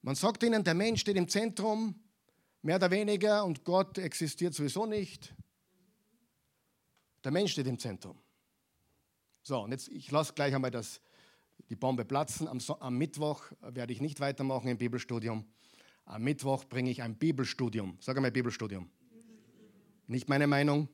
[0.02, 1.94] Man sagt ihnen, der Mensch steht im Zentrum,
[2.62, 5.34] mehr oder weniger, und Gott existiert sowieso nicht.
[7.24, 8.18] Der Mensch steht im Zentrum.
[9.42, 11.00] So, und jetzt, ich lasse gleich einmal das,
[11.70, 12.46] die Bombe platzen.
[12.46, 15.44] Am, am Mittwoch werde ich nicht weitermachen im Bibelstudium.
[16.04, 17.96] Am Mittwoch bringe ich ein Bibelstudium.
[18.00, 18.90] Sag einmal Bibelstudium.
[20.06, 20.88] Nicht meine Meinung.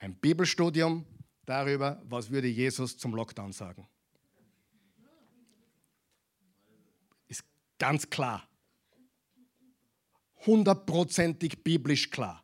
[0.00, 1.06] Ein Bibelstudium
[1.44, 3.86] darüber, was würde Jesus zum Lockdown sagen.
[7.78, 8.48] Ganz klar.
[10.46, 12.42] Hundertprozentig biblisch klar,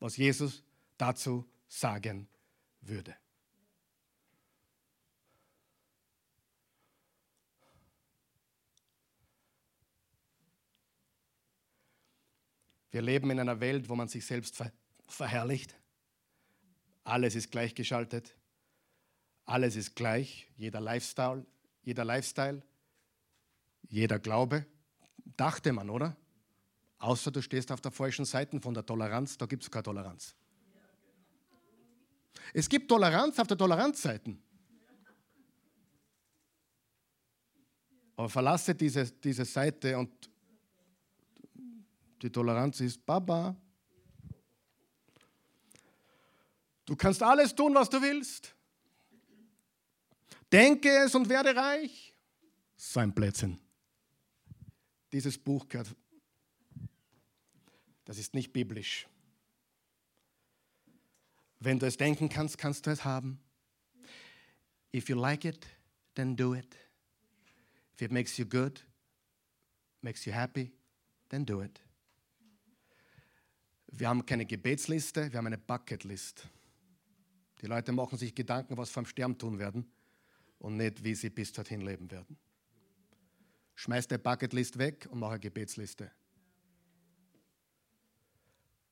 [0.00, 0.62] was Jesus
[0.98, 2.28] dazu sagen
[2.80, 3.16] würde.
[12.90, 14.60] Wir leben in einer Welt, wo man sich selbst
[15.06, 15.76] verherrlicht.
[17.04, 18.36] Alles ist gleichgeschaltet.
[19.44, 20.48] Alles ist gleich.
[20.56, 21.46] Jeder Lifestyle,
[21.82, 22.62] jeder Lifestyle,
[23.88, 24.66] jeder Glaube,
[25.36, 26.16] dachte man, oder?
[26.98, 30.34] Außer du stehst auf der falschen Seite von der Toleranz, da gibt es keine Toleranz.
[32.52, 34.36] Es gibt Toleranz auf der Toleranzseite.
[38.16, 40.30] Aber verlasse diese, diese Seite und
[42.20, 43.56] die Toleranz ist Baba.
[46.84, 48.54] Du kannst alles tun, was du willst.
[50.52, 52.14] Denke es und werde reich.
[52.76, 53.58] Sein Plätzchen
[55.12, 55.94] dieses Buch gehört.
[58.04, 59.06] Das ist nicht biblisch.
[61.58, 63.38] Wenn du es denken kannst, kannst du es haben.
[64.94, 65.66] If you like it,
[66.14, 66.76] then do it.
[67.94, 68.84] If it makes you good,
[70.00, 70.72] makes you happy,
[71.28, 71.80] then do it.
[73.92, 76.48] Wir haben keine Gebetsliste, wir haben eine Bucketlist.
[77.60, 79.90] Die Leute machen sich Gedanken, was sie vom Sterben tun werden
[80.58, 82.38] und nicht, wie sie bis dorthin leben werden.
[83.80, 86.12] Schmeiß der Bucketlist weg und mach eine Gebetsliste.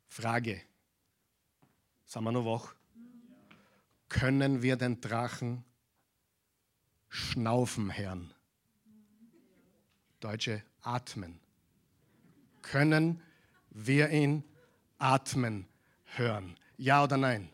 [0.07, 0.63] Frage.
[2.07, 2.75] Sind wir noch wach?
[4.09, 5.63] Können wir den Drachen
[7.11, 8.33] schnaufen, Herrn?
[10.21, 11.39] Deutsche atmen.
[12.63, 13.23] Können
[13.69, 14.43] wir ihn
[14.97, 15.69] atmen
[16.17, 16.59] hören?
[16.79, 17.51] Ja oder nein?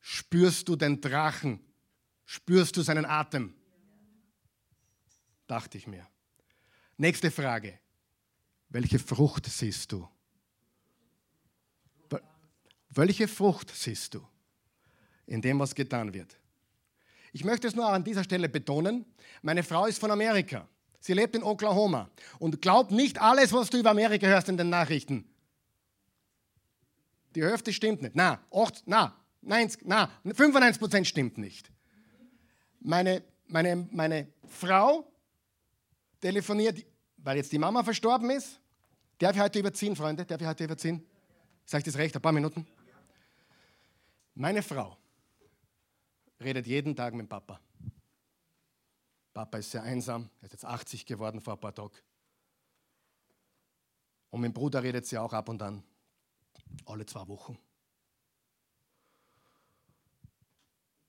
[0.00, 1.60] Spürst du den Drachen?
[2.26, 3.54] Spürst du seinen Atem?
[5.48, 6.06] Dachte ich mir.
[6.96, 7.78] Nächste Frage.
[8.68, 10.08] Welche Frucht siehst du?
[12.90, 14.26] Welche Frucht siehst du
[15.26, 16.36] in dem, was getan wird?
[17.32, 19.04] Ich möchte es nur an dieser Stelle betonen.
[19.42, 20.66] Meine Frau ist von Amerika.
[21.00, 24.70] Sie lebt in Oklahoma und glaubt nicht alles, was du über Amerika hörst in den
[24.70, 25.28] Nachrichten.
[27.34, 28.16] Die Hälfte stimmt nicht.
[28.16, 31.70] Na, 8, na, 90, na, 95 Prozent stimmt nicht.
[32.80, 35.10] Meine meine, meine Frau
[36.20, 36.84] telefoniert,
[37.16, 38.60] weil jetzt die Mama verstorben ist.
[39.18, 40.24] Darf ich heute überziehen, Freunde?
[40.24, 41.06] Darf ich heute überziehen?
[41.64, 42.14] Sag ich das recht?
[42.14, 42.66] Ein paar Minuten?
[44.34, 44.96] Meine Frau
[46.40, 47.60] redet jeden Tag mit Papa.
[49.34, 51.96] Papa ist sehr einsam, er ist jetzt 80 geworden vor ein paar Tagen.
[54.30, 55.82] Und mit dem Bruder redet sie auch ab und an,
[56.86, 57.58] alle zwei Wochen.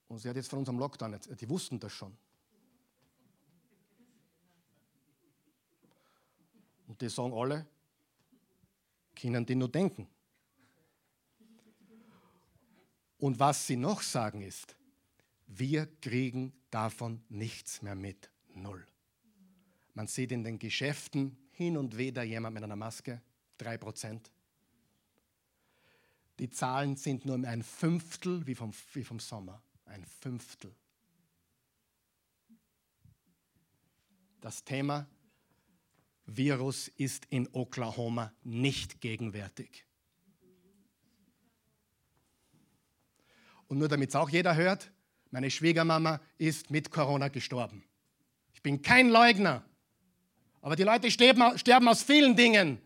[0.07, 2.17] Und sie hat jetzt von unserem Lockdown, die wussten das schon.
[6.99, 7.67] Die sagen alle,
[9.15, 10.07] können die nur denken.
[13.17, 14.75] Und was sie noch sagen ist,
[15.47, 18.29] wir kriegen davon nichts mehr mit.
[18.53, 18.85] Null.
[19.93, 23.21] Man sieht in den Geschäften hin und wieder jemand mit einer Maske,
[23.57, 24.31] drei Prozent.
[26.39, 29.61] Die Zahlen sind nur ein Fünftel wie vom, wie vom Sommer.
[29.85, 30.73] Ein Fünftel.
[34.39, 35.05] Das Thema
[36.37, 39.85] Virus ist in Oklahoma nicht gegenwärtig.
[43.67, 44.91] Und nur damit es auch jeder hört,
[45.31, 47.83] meine Schwiegermama ist mit Corona gestorben.
[48.53, 49.63] Ich bin kein Leugner,
[50.61, 52.81] aber die Leute sterben, sterben aus vielen Dingen.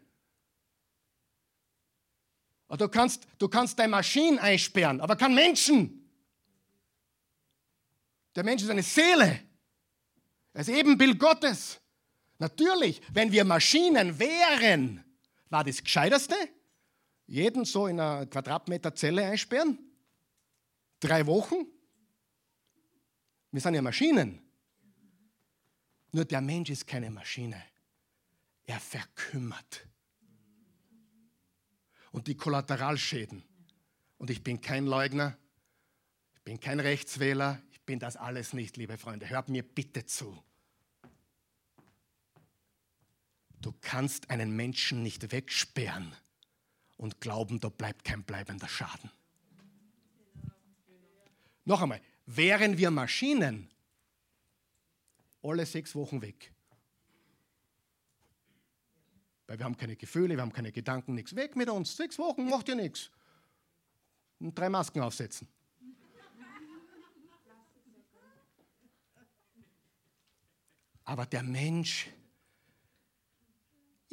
[2.77, 6.09] Du kannst, du kannst deine Maschinen einsperren, aber kein Menschen.
[8.35, 9.39] Der Mensch ist eine Seele.
[10.53, 11.79] Er ist Ebenbild Gottes.
[12.43, 15.01] Natürlich, wenn wir Maschinen wären,
[15.49, 16.35] war das Gescheiterste?
[17.25, 19.79] Jeden so in einer Quadratmeter Zelle einsperren?
[20.99, 21.65] Drei Wochen?
[23.49, 24.41] Wir sind ja Maschinen.
[26.11, 27.63] Nur der Mensch ist keine Maschine.
[28.65, 29.87] Er verkümmert.
[32.11, 33.41] Und die Kollateralschäden.
[34.17, 35.37] Und ich bin kein Leugner,
[36.33, 39.29] ich bin kein Rechtswähler, ich bin das alles nicht, liebe Freunde.
[39.29, 40.43] Hört mir bitte zu.
[43.63, 46.13] Du kannst einen Menschen nicht wegsperren
[46.97, 49.09] und glauben, da bleibt kein bleibender Schaden.
[51.63, 53.69] Noch einmal, wären wir Maschinen,
[55.41, 56.51] alle sechs Wochen weg.
[59.47, 61.33] Weil wir haben keine Gefühle, wir haben keine Gedanken, nichts.
[61.33, 63.11] Weg mit uns, sechs Wochen, macht ihr nichts.
[64.39, 65.47] Und drei Masken aufsetzen.
[71.05, 72.09] Aber der Mensch,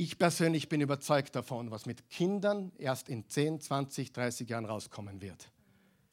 [0.00, 5.20] ich persönlich bin überzeugt davon, was mit Kindern erst in 10, 20, 30 Jahren rauskommen
[5.20, 5.52] wird,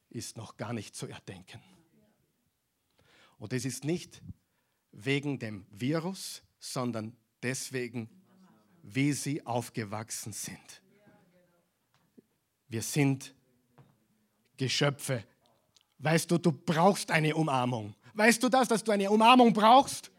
[0.10, 1.62] ist noch gar nicht zu erdenken.
[3.38, 4.22] Und es ist nicht
[4.92, 8.10] wegen dem Virus, sondern deswegen,
[8.84, 10.82] wie sie aufgewachsen sind.
[12.68, 13.34] Wir sind
[14.58, 15.24] Geschöpfe.
[16.00, 17.96] Weißt du, du brauchst eine Umarmung.
[18.16, 20.12] Weißt du das, dass du eine Umarmung brauchst?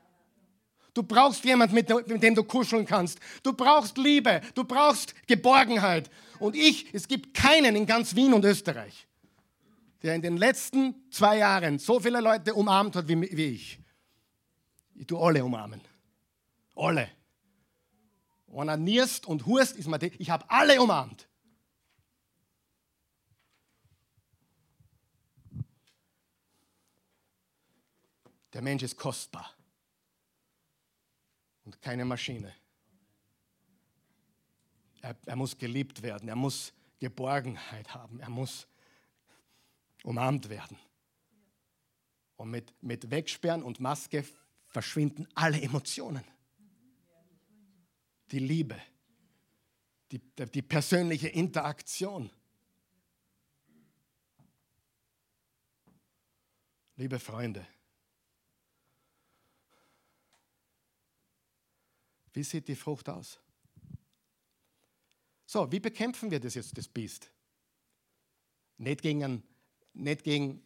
[0.94, 3.18] Du brauchst jemanden, mit, dem du kuscheln kannst.
[3.42, 4.40] Du brauchst Liebe.
[4.54, 6.10] Du brauchst Geborgenheit.
[6.38, 9.06] Und ich, es gibt keinen in ganz Wien und Österreich,
[10.02, 13.78] der in den letzten zwei Jahren so viele Leute umarmt hat wie, wie ich.
[14.94, 15.80] Ich tue alle umarmen.
[16.74, 17.08] Alle.
[18.48, 21.28] Onanierst und hurst ist mir, ich habe alle umarmt.
[28.54, 29.57] Der Mensch ist kostbar
[31.68, 32.54] und keine Maschine.
[35.02, 38.66] Er, er, muss geliebt werden, er muss Geborgenheit haben, er muss
[40.02, 40.78] umarmt werden.
[42.36, 44.24] Und mit, mit Wegsperren und Maske
[44.64, 46.24] verschwinden alle Emotionen.
[48.30, 48.80] Die Liebe,
[50.10, 50.20] die,
[50.54, 52.30] die persönliche Interaktion.
[56.96, 57.66] Liebe Freunde,
[62.38, 63.40] wie sieht die Frucht aus?
[65.44, 67.32] So, wie bekämpfen wir das jetzt, das Biest?
[68.76, 69.42] Nicht gegen,
[69.92, 70.62] nicht gegen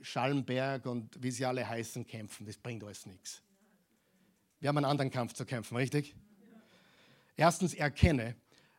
[0.00, 2.46] Schallenberg und wie sie alle heißen kämpfen.
[2.46, 3.42] Das bringt alles nichts.
[4.58, 6.16] Wir haben einen anderen Kampf zu kämpfen, richtig?
[7.36, 8.34] Erstens erkenne,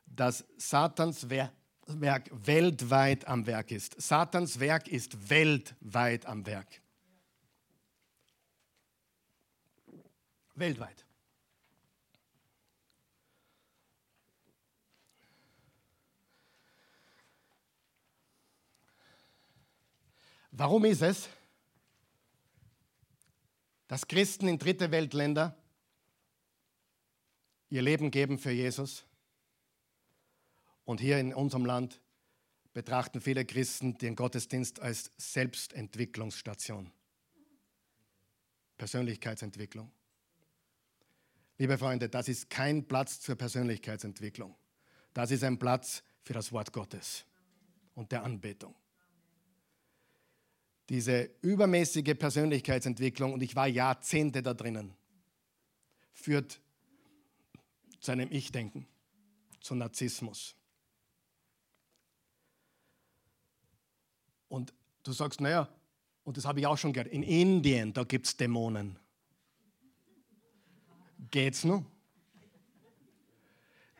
[0.05, 1.53] dass Satans Werk
[1.85, 4.01] weltweit am Werk ist.
[4.01, 6.81] Satans Werk ist weltweit am Werk.
[10.53, 11.05] Weltweit.
[20.55, 21.29] Warum ist es,
[23.87, 25.57] dass Christen in dritte Weltländer
[27.69, 29.03] ihr Leben geben für Jesus
[30.85, 31.99] und hier in unserem Land
[32.71, 36.91] betrachten viele Christen den Gottesdienst als Selbstentwicklungsstation.
[38.77, 39.91] Persönlichkeitsentwicklung.
[41.57, 44.55] Liebe Freunde, das ist kein Platz zur Persönlichkeitsentwicklung.
[45.15, 47.25] Das ist ein Platz für das Wort Gottes
[47.95, 48.75] und der Anbetung.
[50.89, 54.93] Diese übermäßige Persönlichkeitsentwicklung, und ich war Jahrzehnte da drinnen,
[56.11, 56.59] führt
[57.99, 58.85] zu einem Ich-Denken,
[59.61, 60.55] zu Narzissmus.
[64.49, 64.73] Und
[65.03, 65.73] du sagst, naja,
[66.23, 68.99] und das habe ich auch schon gehört, in Indien, da gibt es Dämonen.
[71.31, 71.83] Geht's noch?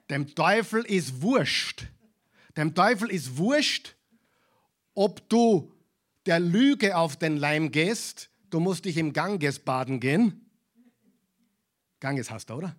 [0.10, 1.88] Dem Teufel ist wurscht.
[2.56, 3.96] Dem Teufel ist wurscht,
[4.94, 5.73] ob du
[6.26, 10.50] der Lüge auf den Leim gehst, du musst dich im Ganges baden gehen.
[12.00, 12.76] Ganges hast du, oder?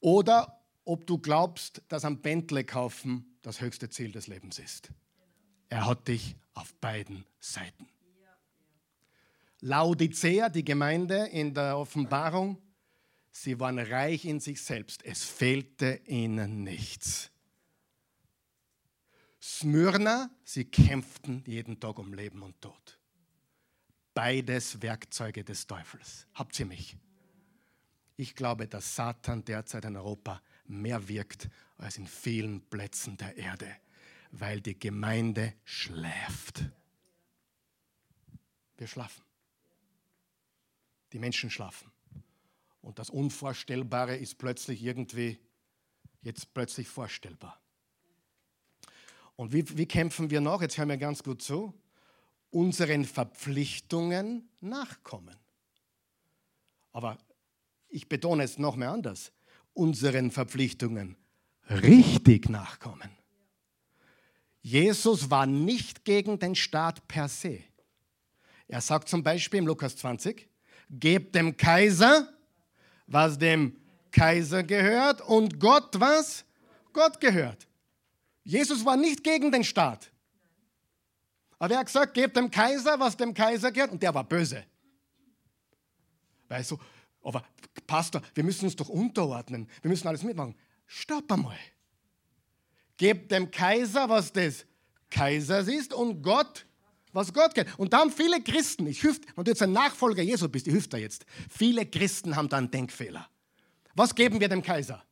[0.00, 4.90] Oder ob du glaubst, dass am Bentley kaufen das höchste Ziel des Lebens ist.
[5.68, 7.88] Er hat dich auf beiden Seiten.
[9.60, 12.58] Laodicea, die Gemeinde in der Offenbarung,
[13.30, 15.04] sie waren reich in sich selbst.
[15.04, 17.30] Es fehlte ihnen nichts.
[19.40, 22.98] Smyrna, sie kämpften jeden Tag um Leben und Tod.
[24.12, 26.26] Beides Werkzeuge des Teufels.
[26.34, 26.96] Habt ihr mich?
[28.16, 33.74] Ich glaube, dass Satan derzeit in Europa mehr wirkt als in vielen Plätzen der Erde,
[34.30, 36.64] weil die Gemeinde schläft.
[38.76, 39.24] Wir schlafen.
[41.12, 41.90] Die Menschen schlafen.
[42.82, 45.38] Und das Unvorstellbare ist plötzlich irgendwie
[46.20, 47.58] jetzt plötzlich vorstellbar.
[49.40, 50.60] Und wie, wie kämpfen wir noch?
[50.60, 51.72] Jetzt hören wir ganz gut zu.
[52.50, 55.34] Unseren Verpflichtungen nachkommen.
[56.92, 57.16] Aber
[57.88, 59.32] ich betone es noch mehr anders.
[59.72, 61.16] Unseren Verpflichtungen
[61.70, 63.08] richtig nachkommen.
[64.60, 67.60] Jesus war nicht gegen den Staat per se.
[68.68, 70.50] Er sagt zum Beispiel im Lukas 20,
[70.90, 72.28] gebt dem Kaiser,
[73.06, 73.74] was dem
[74.10, 76.44] Kaiser gehört und Gott, was
[76.92, 77.69] Gott gehört.
[78.50, 80.10] Jesus war nicht gegen den Staat.
[81.60, 83.92] Aber er hat gesagt, gebt dem Kaiser, was dem Kaiser gehört.
[83.92, 84.64] Und der war böse.
[86.48, 86.78] Weißt du,
[87.22, 87.44] aber
[87.86, 89.68] Pastor, wir müssen uns doch unterordnen.
[89.82, 90.56] Wir müssen alles mitmachen.
[90.84, 91.58] Stopp einmal.
[92.96, 94.66] Gebt dem Kaiser, was des
[95.10, 96.66] Kaisers ist und Gott,
[97.12, 97.78] was Gott gehört.
[97.78, 100.74] Und da haben viele Christen, ich hüft, wenn du jetzt ein Nachfolger Jesu bist, ich
[100.74, 103.28] hüft da jetzt, viele Christen haben da einen Denkfehler.
[103.94, 105.04] Was geben wir dem Kaiser?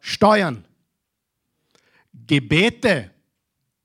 [0.00, 0.66] Steuern.
[2.12, 3.10] Gebete.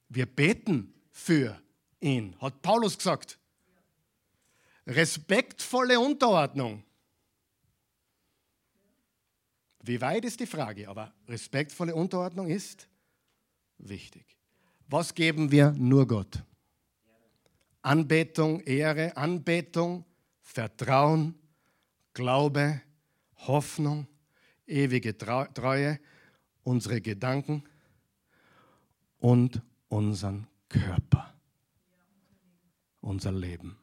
[0.10, 1.62] Wir beten für
[2.00, 3.40] ihn, hat Paulus gesagt.
[4.86, 6.84] Respektvolle Unterordnung.
[9.82, 12.88] Wie weit ist die Frage, aber respektvolle Unterordnung ist
[13.78, 14.38] wichtig.
[14.88, 16.44] Was geben wir nur Gott?
[17.82, 20.06] Anbetung, Ehre, Anbetung,
[20.42, 21.36] Vertrauen,
[22.14, 22.82] Glaube,
[23.36, 24.08] Hoffnung,
[24.66, 26.00] ewige Treue,
[26.64, 27.64] unsere Gedanken
[29.20, 31.34] und unseren Körper,
[33.02, 33.78] unser Leben.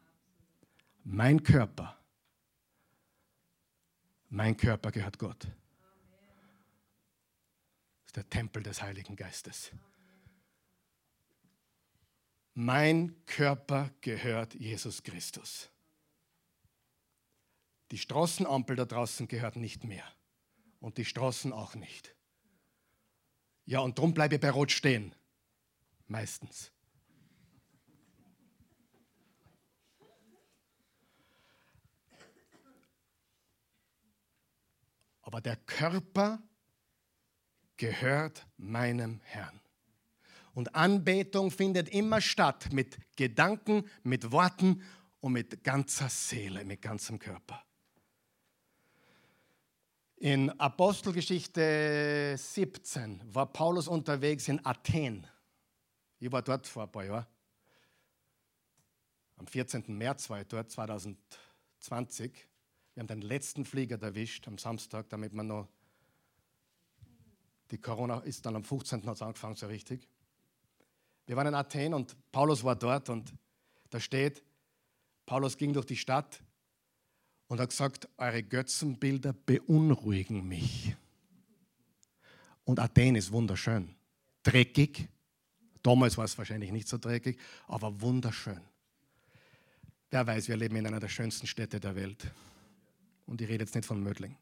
[1.05, 1.99] Mein Körper,
[4.29, 5.45] mein Körper gehört Gott.
[5.45, 5.53] Das
[8.07, 9.71] ist der Tempel des Heiligen Geistes.
[12.55, 15.71] Mein Körper gehört Jesus Christus.
[17.91, 20.05] Die Straßenampel da draußen gehört nicht mehr.
[20.81, 22.15] Und die Straßen auch nicht.
[23.67, 25.15] Ja, und darum bleibe ich bei Rot stehen.
[26.07, 26.71] Meistens.
[35.23, 36.43] Aber der Körper
[37.77, 39.61] gehört meinem Herrn.
[40.53, 44.83] Und Anbetung findet immer statt mit Gedanken, mit Worten
[45.21, 47.65] und mit ganzer Seele, mit ganzem Körper.
[50.17, 55.27] In Apostelgeschichte 17 war Paulus unterwegs in Athen.
[56.25, 57.27] Ich war dort vor ein paar Jahren.
[59.37, 59.85] Am 14.
[59.89, 62.49] März war ich dort, 2020.
[62.95, 65.69] Wir haben den letzten Flieger erwischt am Samstag, damit man noch.
[67.71, 69.05] Die Corona ist dann am 15.
[69.05, 70.09] hat es angefangen, so richtig.
[71.27, 73.35] Wir waren in Athen und Paulus war dort und
[73.91, 74.43] da steht,
[75.27, 76.43] Paulus ging durch die Stadt
[77.49, 80.97] und hat gesagt, eure Götzenbilder beunruhigen mich.
[82.65, 83.95] Und Athen ist wunderschön.
[84.43, 85.11] Dreckig,
[85.85, 88.61] Damals war es wahrscheinlich nicht so dreckig, aber wunderschön.
[90.11, 92.33] Wer weiß, wir leben in einer der schönsten Städte der Welt.
[93.27, 94.35] Und ich rede jetzt nicht von Mödling.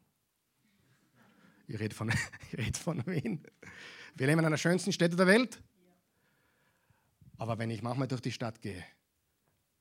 [1.67, 2.09] Ich rede von,
[2.51, 3.45] ich rede von Wien.
[4.15, 5.61] Wir leben in einer schönsten Städte der Welt.
[7.37, 8.85] Aber wenn ich manchmal durch die Stadt gehe,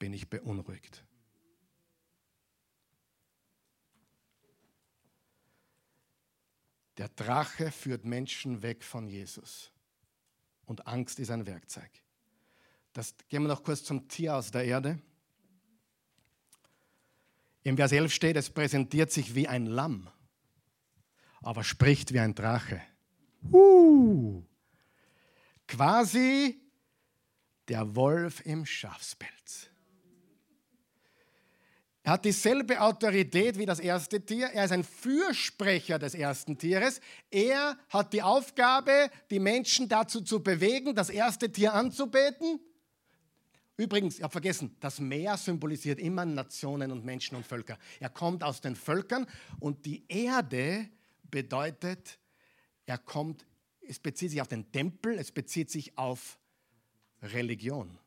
[0.01, 1.05] bin ich beunruhigt.
[6.99, 9.72] Der Drache führt Menschen weg von Jesus.
[10.65, 11.91] Und Angst ist ein Werkzeug.
[12.93, 15.01] Das, gehen wir noch kurz zum Tier aus der Erde.
[17.65, 20.11] Im Vers 11 steht, es präsentiert sich wie ein Lamm,
[21.43, 22.83] aber spricht wie ein Drache.
[23.51, 24.43] Uh,
[25.67, 26.61] quasi
[27.69, 29.72] der Wolf im Schafspelz.
[32.05, 34.49] Er hat dieselbe Autorität wie das erste Tier.
[34.49, 37.01] Er ist ein Fürsprecher des ersten Tieres.
[37.31, 42.59] Er hat die Aufgabe, die Menschen dazu zu bewegen, das erste Tier anzubeten.
[43.77, 47.79] Übrigens, ich habe vergessen, das Meer symbolisiert immer Nationen und Menschen und Völker.
[48.01, 49.27] Er kommt aus den Völkern
[49.61, 50.89] und die Erde
[51.31, 52.19] bedeutet,
[52.85, 53.47] er kommt,
[53.81, 56.39] es bezieht sich auf den Tempel, es bezieht sich auf
[57.23, 57.99] Religion.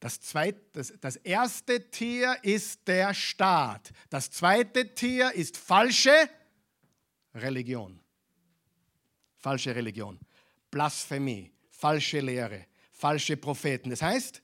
[0.00, 3.90] Das, zweite, das, das erste Tier ist der Staat.
[4.10, 6.28] Das zweite Tier ist falsche
[7.34, 8.00] Religion.
[9.36, 10.18] Falsche Religion.
[10.70, 13.90] Blasphemie, falsche Lehre, falsche Propheten.
[13.90, 14.42] Das heißt,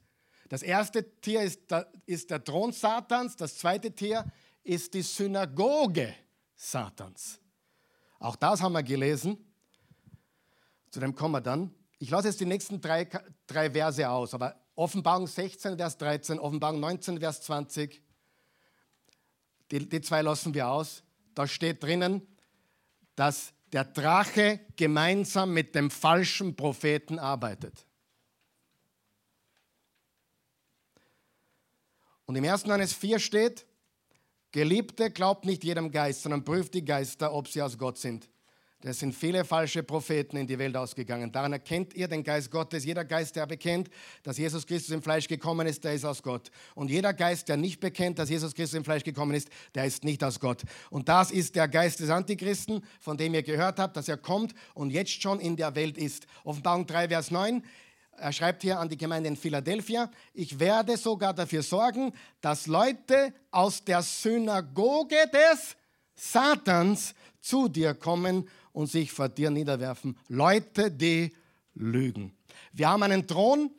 [0.48, 4.24] das erste Tier ist der, ist der Thron Satans, das zweite Tier
[4.62, 6.14] ist die Synagoge
[6.56, 7.40] Satans.
[8.18, 9.36] Auch das haben wir gelesen.
[10.90, 11.74] Zu dem kommen wir dann.
[11.98, 13.08] Ich lasse jetzt die nächsten drei,
[13.46, 18.02] drei Verse aus, aber Offenbarung 16, Vers 13, Offenbarung 19, Vers 20,
[19.70, 21.02] die, die zwei lassen wir aus.
[21.34, 22.26] Da steht drinnen,
[23.16, 27.86] dass der Drache gemeinsam mit dem falschen Propheten arbeitet.
[32.26, 32.64] Und im 1.
[32.64, 33.66] Johannes 4 steht,
[34.52, 38.28] Geliebte, glaubt nicht jedem Geist, sondern prüft die Geister, ob sie aus Gott sind.
[38.82, 41.32] Es sind viele falsche Propheten in die Welt ausgegangen.
[41.32, 42.84] Daran erkennt ihr den Geist Gottes.
[42.84, 43.88] Jeder Geist, der bekennt,
[44.22, 46.50] dass Jesus Christus im Fleisch gekommen ist, der ist aus Gott.
[46.74, 50.04] Und jeder Geist, der nicht bekennt, dass Jesus Christus im Fleisch gekommen ist, der ist
[50.04, 50.62] nicht aus Gott.
[50.90, 54.54] Und das ist der Geist des Antichristen, von dem ihr gehört habt, dass er kommt
[54.74, 56.26] und jetzt schon in der Welt ist.
[56.44, 57.64] Offenbarung 3, Vers 9.
[58.16, 63.32] Er schreibt hier an die Gemeinde in Philadelphia, ich werde sogar dafür sorgen, dass Leute
[63.50, 65.74] aus der Synagoge des
[66.14, 70.18] Satans zu dir kommen und sich vor dir niederwerfen.
[70.28, 71.32] Leute, die
[71.74, 72.36] lügen.
[72.72, 73.70] Wir haben einen Thron,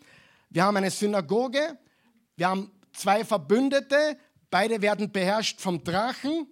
[0.49, 1.77] wir haben eine Synagoge,
[2.37, 4.17] wir haben zwei Verbündete,
[4.49, 6.47] beide werden beherrscht vom Drachen.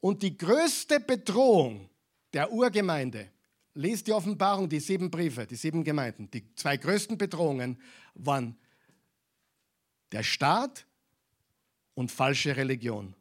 [0.00, 1.90] Und die größte Bedrohung
[2.32, 3.30] der Urgemeinde,
[3.74, 7.80] lest die Offenbarung, die sieben Briefe, die sieben Gemeinden, die zwei größten Bedrohungen
[8.14, 8.56] waren
[10.10, 10.86] der Staat
[11.94, 13.14] und falsche Religion.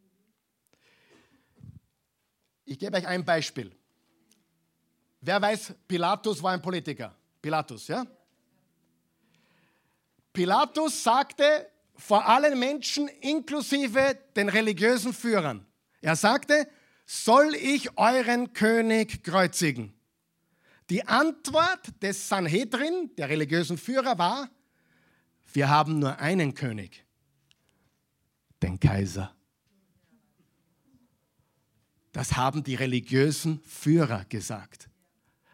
[2.69, 3.71] Ich gebe euch ein Beispiel.
[5.21, 7.15] Wer weiß, Pilatus war ein Politiker.
[7.41, 8.05] Pilatus, ja?
[10.33, 15.65] Pilatus sagte vor allen Menschen, inklusive den religiösen Führern,
[16.01, 16.67] er sagte,
[17.05, 19.93] soll ich euren König kreuzigen?
[20.89, 24.49] Die Antwort des Sanhedrin, der religiösen Führer, war,
[25.53, 27.05] wir haben nur einen König,
[28.61, 29.36] den Kaiser.
[32.17, 34.89] Das haben die religiösen Führer gesagt.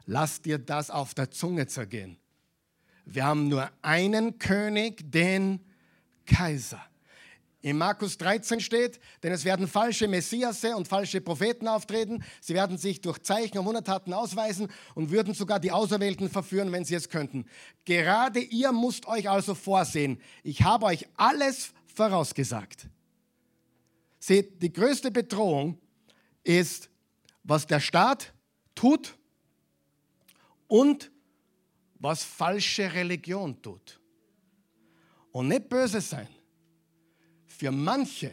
[0.05, 2.18] Lass dir das auf der Zunge zergehen.
[3.03, 5.59] Wir haben nur einen König, den
[6.26, 6.82] Kaiser.
[7.59, 12.24] In Markus 13 steht, denn es werden falsche Messiasse und falsche Propheten auftreten.
[12.39, 16.86] Sie werden sich durch Zeichen und Wundertaten ausweisen und würden sogar die Auserwählten verführen, wenn
[16.86, 17.43] sie es könnten.
[17.84, 20.18] Gerade ihr müsst euch also vorsehen.
[20.44, 22.88] Ich habe euch alles vorausgesagt.
[24.18, 25.77] Seht, die größte Bedrohung
[26.44, 26.90] ist,
[27.44, 28.34] was der Staat
[28.76, 29.18] tut
[30.68, 31.11] und
[31.99, 33.99] was falsche Religion tut.
[35.32, 36.28] Und nicht böse sein.
[37.45, 38.32] Für manche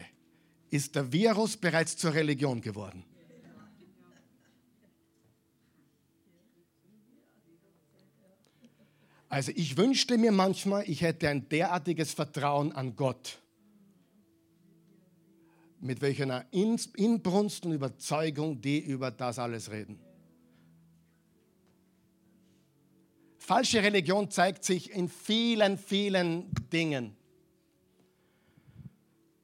[0.69, 3.05] ist der Virus bereits zur Religion geworden.
[9.29, 13.41] Also ich wünschte mir manchmal, ich hätte ein derartiges Vertrauen an Gott
[15.81, 19.99] mit welcher Inbrunst und Überzeugung die über das alles reden.
[23.39, 27.17] Falsche Religion zeigt sich in vielen, vielen Dingen.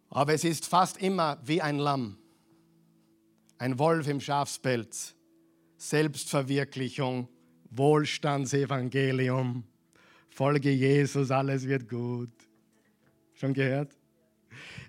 [0.09, 2.17] Aber es ist fast immer wie ein Lamm,
[3.57, 5.15] ein Wolf im Schafspelz,
[5.77, 7.27] Selbstverwirklichung,
[7.71, 9.63] Wohlstandsevangelium,
[10.29, 12.31] Folge Jesus, alles wird gut.
[13.33, 13.96] Schon gehört?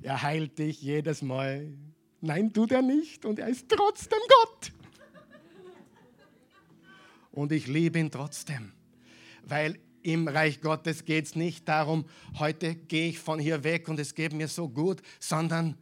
[0.02, 1.72] Er heilt dich jedes Mal.
[2.20, 4.72] Nein, tut er nicht und er ist trotzdem Gott.
[7.30, 8.72] Und ich liebe ihn trotzdem,
[9.44, 12.06] weil im Reich Gottes geht es nicht darum,
[12.38, 15.76] heute gehe ich von hier weg und es geht mir so gut, sondern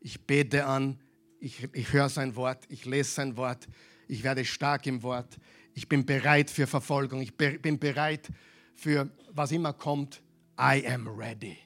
[0.00, 0.98] ich bete an,
[1.40, 3.68] ich, ich höre sein Wort, ich lese sein Wort,
[4.08, 5.38] ich werde stark im Wort,
[5.74, 8.28] ich bin bereit für Verfolgung, ich bin bereit
[8.74, 10.22] für was immer kommt.
[10.58, 11.63] I am ready.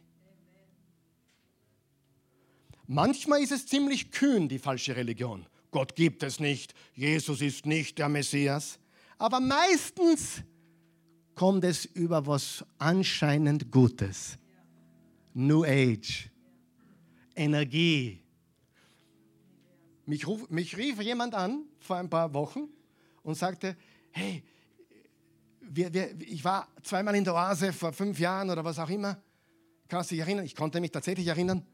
[2.90, 5.46] Manchmal ist es ziemlich kühn, die falsche Religion.
[5.70, 8.78] Gott gibt es nicht, Jesus ist nicht der Messias.
[9.18, 10.42] Aber meistens
[11.34, 14.38] kommt es über was anscheinend Gutes.
[15.34, 16.30] New Age,
[17.36, 18.22] Energie.
[20.06, 22.68] Mich, ruf, mich rief jemand an vor ein paar Wochen
[23.22, 23.76] und sagte,
[24.12, 24.42] hey,
[25.60, 29.22] wir, wir, ich war zweimal in der Oase vor fünf Jahren oder was auch immer.
[29.88, 30.46] Kannst du dich erinnern?
[30.46, 31.66] Ich konnte mich tatsächlich erinnern.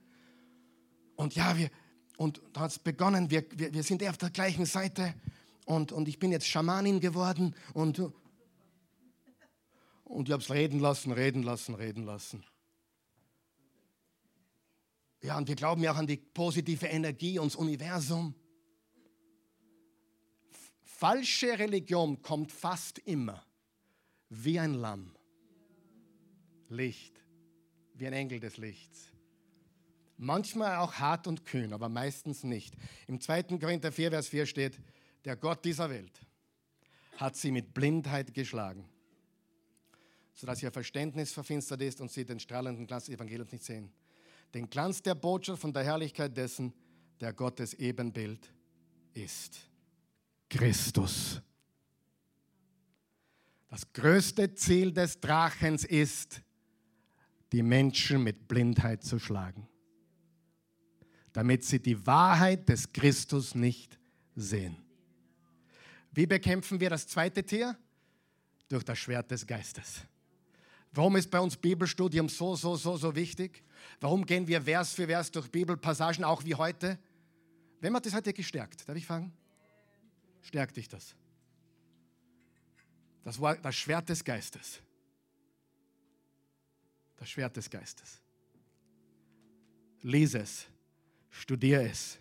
[1.17, 1.71] Und ja, wir,
[2.17, 5.15] und da hat es begonnen, wir, wir, wir sind auf der gleichen Seite
[5.65, 8.01] und, und ich bin jetzt Schamanin geworden und,
[10.05, 12.45] und ich habe es reden lassen, reden lassen, reden lassen.
[15.23, 18.35] Ja, und wir glauben ja auch an die positive Energie und das Universum.
[20.83, 23.45] Falsche Religion kommt fast immer
[24.29, 25.15] wie ein Lamm.
[26.69, 27.23] Licht,
[27.95, 29.14] wie ein Engel des Lichts.
[30.17, 32.75] Manchmal auch hart und kühn, aber meistens nicht.
[33.09, 33.59] Im 2.
[33.59, 34.81] Korinther 4, Vers 4 steht,
[35.25, 36.21] der Gott dieser Welt
[37.17, 38.89] hat sie mit Blindheit geschlagen,
[40.35, 43.93] sodass ihr Verständnis verfinstert ist und sie den strahlenden Glanz des Evangeliums nicht sehen.
[44.53, 46.73] Den Glanz der Botschaft von der Herrlichkeit dessen,
[47.21, 48.53] der Gottes Ebenbild
[49.15, 49.69] ist.
[50.49, 51.41] Christus.
[53.69, 56.43] Das größte Ziel des Drachens ist,
[57.51, 59.69] die Menschen mit Blindheit zu schlagen
[61.35, 63.99] damit sie die Wahrheit des Christus nicht
[64.37, 64.77] sehen.
[66.13, 67.77] Wie bekämpfen wir das zweite Tier?
[68.69, 70.03] Durch das Schwert des Geistes.
[70.93, 73.65] Warum ist bei uns Bibelstudium so, so, so, so wichtig?
[74.01, 76.99] Warum gehen wir Vers für Vers durch Bibelpassagen, auch wie heute?
[77.81, 78.89] Wem hat das heute gestärkt?
[78.89, 79.33] Darf ich fragen?
[80.41, 81.17] Stärkt dich das?
[83.25, 84.81] Das war das Schwert des Geistes.
[87.17, 88.21] Das Schwert des Geistes.
[90.03, 90.69] Lies es.
[91.35, 92.21] Studier es.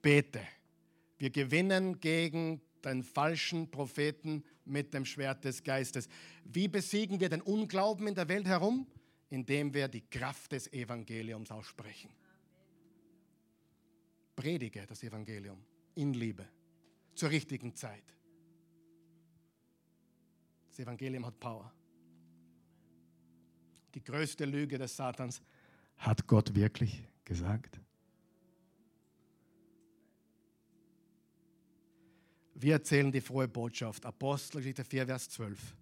[0.00, 0.40] Bete.
[1.18, 6.08] Wir gewinnen gegen den falschen Propheten mit dem Schwert des Geistes.
[6.44, 8.86] Wie besiegen wir den Unglauben in der Welt herum?
[9.28, 12.10] Indem wir die Kraft des Evangeliums aussprechen.
[14.34, 15.62] Predige das Evangelium
[15.96, 16.48] in Liebe
[17.14, 18.04] zur richtigen Zeit.
[20.70, 21.70] Das Evangelium hat Power.
[23.94, 25.42] Die größte Lüge des Satans
[25.98, 27.78] hat Gott wirklich gesagt?
[32.54, 34.06] Wir erzählen die frohe Botschaft.
[34.06, 35.76] Apostelgeschichte 4, Vers 12.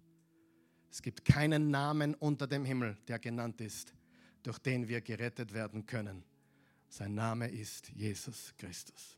[0.91, 3.93] Es gibt keinen Namen unter dem Himmel, der genannt ist,
[4.43, 6.25] durch den wir gerettet werden können.
[6.89, 9.17] Sein Name ist Jesus Christus.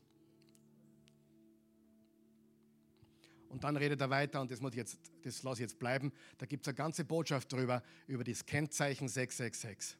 [3.48, 6.12] Und dann redet er weiter, und das, muss jetzt, das lasse ich jetzt bleiben.
[6.36, 9.98] Da gibt es eine ganze Botschaft darüber, über das Kennzeichen 666.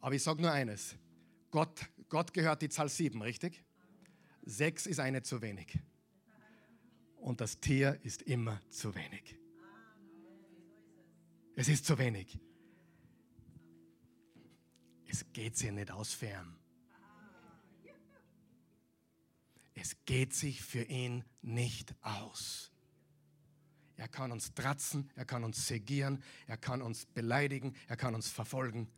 [0.00, 0.96] Aber ich sage nur eines.
[1.50, 3.62] Gott, Gott gehört die Zahl 7, richtig?
[4.42, 5.78] 6 ist eine zu wenig.
[7.16, 9.36] Und das Tier ist immer zu wenig.
[11.54, 12.38] Es ist zu wenig.
[15.06, 16.56] Es geht sich nicht aus fern.
[19.74, 22.70] Es geht sich für ihn nicht aus.
[23.96, 28.30] Er kann uns tratzen, er kann uns segieren, er kann uns beleidigen, er kann uns
[28.30, 28.90] verfolgen.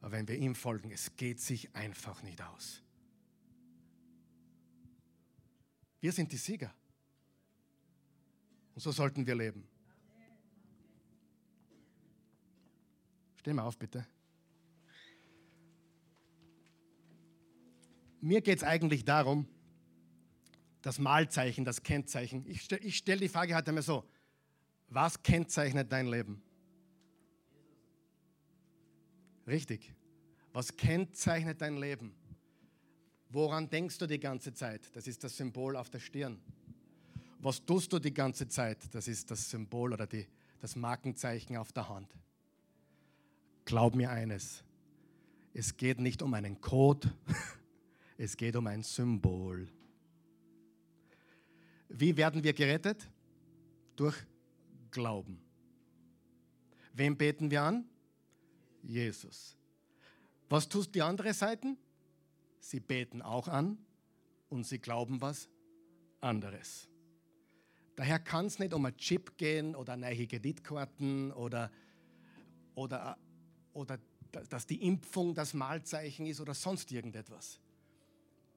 [0.00, 2.82] Aber wenn wir ihm folgen, es geht sich einfach nicht aus.
[6.00, 6.72] Wir sind die Sieger.
[8.74, 9.66] Und so sollten wir leben.
[13.36, 14.06] Steh mal auf, bitte.
[18.20, 19.48] Mir geht es eigentlich darum,
[20.82, 22.44] das Malzeichen, das Kennzeichen.
[22.46, 24.08] Ich, stelle ich stelle die Frage heute mal so:
[24.88, 26.42] Was kennzeichnet dein Leben?
[29.48, 29.94] Richtig.
[30.52, 32.14] Was kennzeichnet dein Leben?
[33.30, 34.94] Woran denkst du die ganze Zeit?
[34.94, 36.38] Das ist das Symbol auf der Stirn.
[37.40, 38.94] Was tust du die ganze Zeit?
[38.94, 40.26] Das ist das Symbol oder die,
[40.60, 42.14] das Markenzeichen auf der Hand.
[43.64, 44.64] Glaub mir eines,
[45.54, 47.12] es geht nicht um einen Code,
[48.18, 49.68] es geht um ein Symbol.
[51.88, 53.08] Wie werden wir gerettet?
[53.96, 54.16] Durch
[54.90, 55.40] Glauben.
[56.92, 57.88] Wem beten wir an?
[58.88, 59.56] Jesus.
[60.48, 61.76] Was tust die andere Seite?
[62.58, 63.78] Sie beten auch an
[64.48, 65.48] und sie glauben was
[66.20, 66.88] anderes.
[67.96, 71.70] Daher kann es nicht um ein Chip gehen oder neue Kreditkarten oder,
[72.74, 73.18] oder,
[73.74, 73.98] oder
[74.48, 77.60] dass die Impfung das Mahlzeichen ist oder sonst irgendetwas.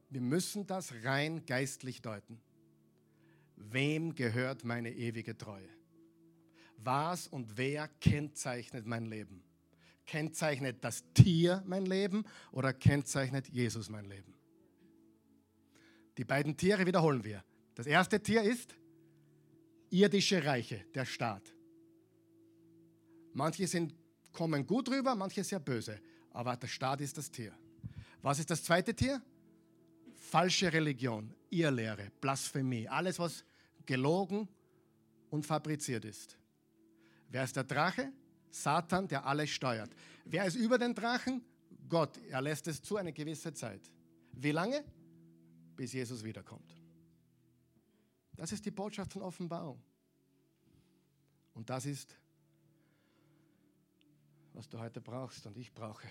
[0.09, 2.39] Wir müssen das rein geistlich deuten.
[3.55, 5.69] Wem gehört meine ewige Treue?
[6.77, 9.43] Was und wer kennzeichnet mein Leben?
[10.11, 14.33] Kennzeichnet das Tier mein Leben oder kennzeichnet Jesus mein Leben?
[16.17, 17.45] Die beiden Tiere wiederholen wir.
[17.75, 18.75] Das erste Tier ist
[19.89, 21.55] irdische Reiche, der Staat.
[23.31, 23.95] Manche sind,
[24.33, 26.01] kommen gut rüber, manche sehr böse,
[26.31, 27.57] aber der Staat ist das Tier.
[28.21, 29.21] Was ist das zweite Tier?
[30.15, 33.45] Falsche Religion, Irrlehre, Blasphemie, alles, was
[33.85, 34.49] gelogen
[35.29, 36.37] und fabriziert ist.
[37.29, 38.11] Wer ist der Drache?
[38.51, 39.89] Satan, der alles steuert.
[40.25, 41.43] Wer ist über den Drachen?
[41.89, 42.17] Gott.
[42.29, 43.81] Er lässt es zu eine gewisse Zeit.
[44.33, 44.83] Wie lange?
[45.75, 46.75] Bis Jesus wiederkommt.
[48.35, 49.81] Das ist die Botschaft von Offenbarung.
[51.53, 52.15] Und das ist,
[54.53, 56.07] was du heute brauchst und ich brauche.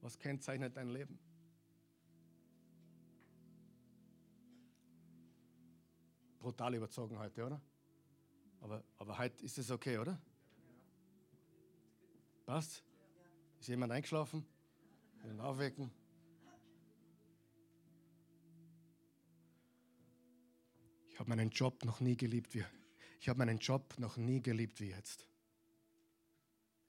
[0.00, 1.18] Was kennzeichnet dein Leben?
[6.40, 7.60] Brutal überzogen heute, oder?
[8.62, 10.18] Aber, aber heute ist es okay, oder?
[12.46, 12.82] Passt?
[13.60, 14.46] Ist jemand eingeschlafen?
[15.20, 15.90] Will ihn aufwecken?
[21.10, 22.64] Ich habe meinen Job noch nie geliebt wie
[23.22, 25.28] ich habe meinen Job noch nie geliebt wie jetzt.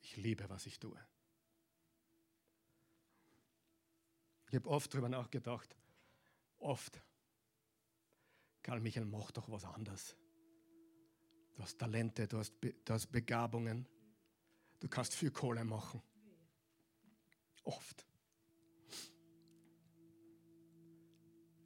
[0.01, 0.99] Ich liebe, was ich tue.
[4.49, 5.77] Ich habe oft darüber nachgedacht.
[6.57, 6.99] Oft.
[8.63, 10.15] Karl Michael, mach doch was anderes.
[11.55, 13.87] Du hast Talente, du hast, du hast Begabungen.
[14.79, 16.01] Du kannst viel Kohle machen.
[17.63, 18.05] Oft.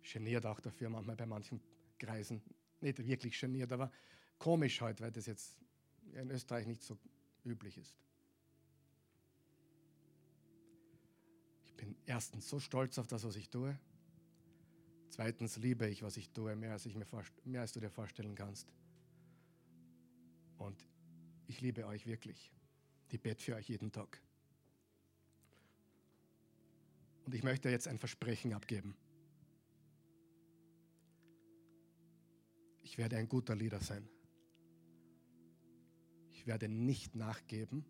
[0.01, 1.61] Geniert auch dafür manchmal bei manchen
[1.97, 2.41] Kreisen.
[2.80, 3.91] Nicht wirklich geniert, aber
[4.38, 5.57] komisch heute, weil das jetzt
[6.14, 6.97] in Österreich nicht so
[7.43, 7.97] üblich ist.
[11.65, 13.77] Ich bin erstens so stolz auf das, was ich tue.
[15.09, 17.07] Zweitens liebe ich, was ich tue, mehr als, ich mir
[17.45, 18.72] mehr als du dir vorstellen kannst.
[20.57, 20.88] Und
[21.47, 22.51] ich liebe euch wirklich.
[23.09, 24.21] Ich bete für euch jeden Tag.
[27.25, 28.95] Und ich möchte jetzt ein Versprechen abgeben.
[32.81, 34.07] Ich werde ein guter Leader sein.
[36.31, 37.85] Ich werde nicht nachgeben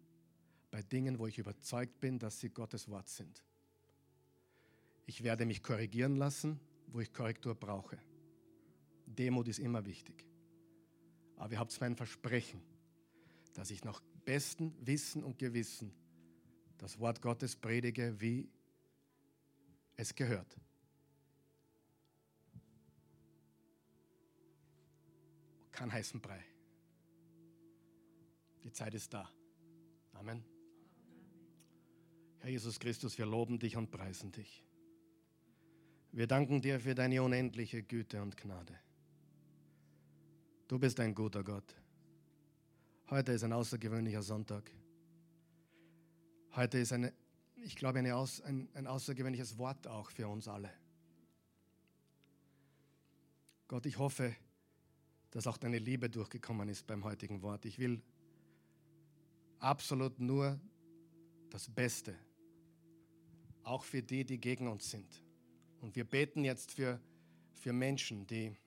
[0.71, 3.43] bei Dingen, wo ich überzeugt bin, dass sie Gottes Wort sind.
[5.05, 7.97] Ich werde mich korrigieren lassen, wo ich Korrektur brauche.
[9.05, 10.26] Demut ist immer wichtig.
[11.37, 12.61] Aber ihr habt mein Versprechen,
[13.53, 15.93] dass ich nach bestem Wissen und Gewissen
[16.77, 18.49] das Wort Gottes predige, wie
[19.95, 20.57] es gehört.
[25.71, 26.43] Kein heißen Brei.
[28.63, 29.31] Die Zeit ist da.
[30.13, 30.43] Amen.
[32.39, 34.63] Herr Jesus Christus, wir loben dich und preisen dich.
[36.11, 38.79] Wir danken dir für deine unendliche Güte und Gnade.
[40.67, 41.73] Du bist ein guter Gott.
[43.09, 44.69] Heute ist ein außergewöhnlicher Sonntag.
[46.57, 47.13] Heute ist eine,
[47.55, 50.69] ich glaube, eine ein, ein außergewöhnliches Wort auch für uns alle.
[53.69, 54.35] Gott, ich hoffe,
[55.31, 57.63] dass auch deine Liebe durchgekommen ist beim heutigen Wort.
[57.63, 58.01] Ich will
[59.59, 60.59] absolut nur
[61.49, 62.13] das Beste,
[63.63, 65.23] auch für die, die gegen uns sind.
[65.79, 66.99] Und wir beten jetzt für,
[67.53, 68.57] für Menschen, die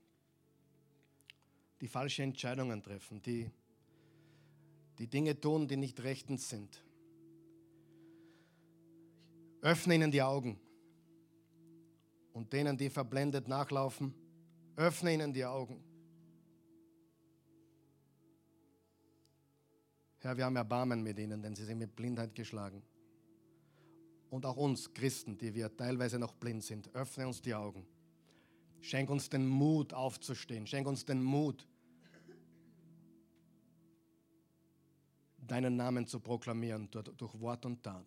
[1.81, 3.51] die falsche Entscheidungen treffen, die
[4.98, 6.85] die Dinge tun, die nicht rechtens sind.
[9.62, 10.61] Öffne ihnen die Augen.
[12.32, 14.15] Und denen, die verblendet nachlaufen,
[14.77, 15.82] öffne ihnen die Augen.
[20.19, 22.82] Herr, wir haben Erbarmen mit ihnen, denn sie sind mit Blindheit geschlagen.
[24.28, 27.86] Und auch uns Christen, die wir teilweise noch blind sind, öffne uns die Augen.
[28.81, 30.66] Schenk uns den Mut aufzustehen.
[30.66, 31.66] Schenk uns den Mut,
[35.39, 38.07] deinen Namen zu proklamieren durch Wort und Tat.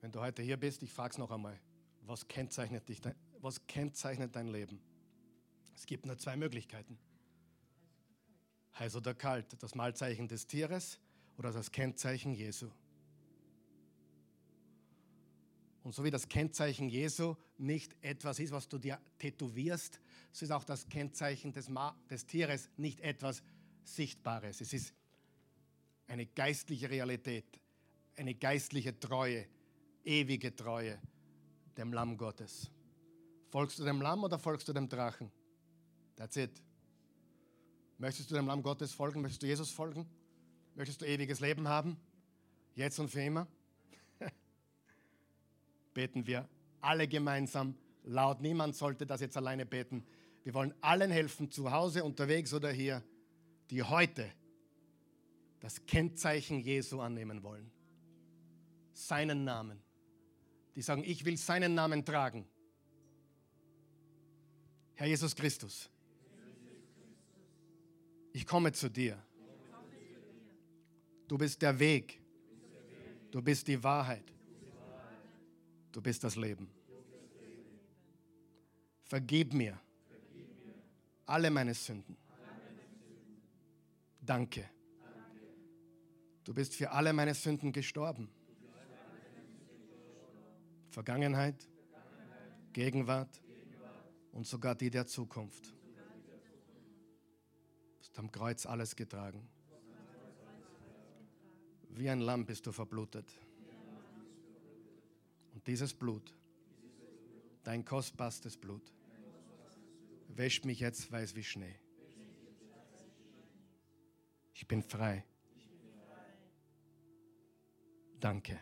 [0.00, 1.58] Wenn du heute hier bist, ich frage es noch einmal,
[2.02, 3.00] was kennzeichnet, dich,
[3.40, 4.80] was kennzeichnet dein Leben?
[5.74, 6.98] Es gibt nur zwei Möglichkeiten.
[8.78, 10.98] Heiß oder kalt, das Malzeichen des Tieres
[11.38, 12.70] oder das Kennzeichen Jesu.
[15.82, 20.00] Und so wie das Kennzeichen Jesu nicht etwas ist, was du dir tätowierst,
[20.30, 23.42] so ist auch das Kennzeichen des, Ma des Tieres nicht etwas
[23.84, 24.60] Sichtbares.
[24.60, 24.94] Es ist
[26.06, 27.60] eine geistliche Realität,
[28.16, 29.46] eine geistliche Treue,
[30.04, 31.00] ewige Treue
[31.76, 32.70] dem Lamm Gottes.
[33.50, 35.30] Folgst du dem Lamm oder folgst du dem Drachen?
[36.16, 36.62] That's it.
[37.98, 39.20] Möchtest du dem Lamm Gottes folgen?
[39.20, 40.06] Möchtest du Jesus folgen?
[40.74, 41.96] Möchtest du ewiges Leben haben?
[42.74, 43.46] Jetzt und für immer?
[45.94, 46.48] Beten wir
[46.80, 48.40] alle gemeinsam laut.
[48.40, 50.04] Niemand sollte das jetzt alleine beten.
[50.44, 53.02] Wir wollen allen helfen, zu Hause, unterwegs oder hier,
[53.70, 54.30] die heute
[55.60, 57.70] das Kennzeichen Jesu annehmen wollen.
[58.92, 59.80] Seinen Namen.
[60.74, 62.46] Die sagen, ich will seinen Namen tragen.
[64.94, 65.88] Herr Jesus Christus,
[68.32, 69.22] ich komme zu dir.
[71.28, 72.20] Du bist der Weg.
[73.30, 74.32] Du bist die Wahrheit.
[75.92, 76.68] Du bist das Leben.
[79.04, 79.78] Vergib mir
[81.26, 82.16] alle meine Sünden.
[84.20, 84.68] Danke.
[86.44, 88.30] Du bist für alle meine Sünden gestorben.
[90.90, 91.68] Vergangenheit,
[92.72, 93.42] Gegenwart
[94.32, 95.68] und sogar die der Zukunft.
[95.68, 95.74] Du
[98.00, 99.48] hast am Kreuz alles getragen.
[101.90, 103.26] Wie ein Lamm bist du verblutet.
[105.66, 106.34] Dieses Blut,
[107.62, 108.92] dein kostbarstes Blut,
[110.28, 111.78] wäscht mich jetzt weiß wie Schnee.
[114.54, 115.24] Ich bin frei.
[118.18, 118.58] Danke.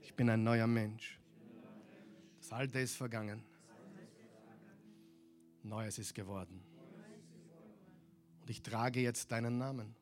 [0.00, 1.20] Ich bin ein neuer Mensch.
[2.38, 3.42] Das Alte ist vergangen.
[5.62, 6.62] Neues ist geworden.
[8.42, 9.96] Und ich trage jetzt deinen Namen.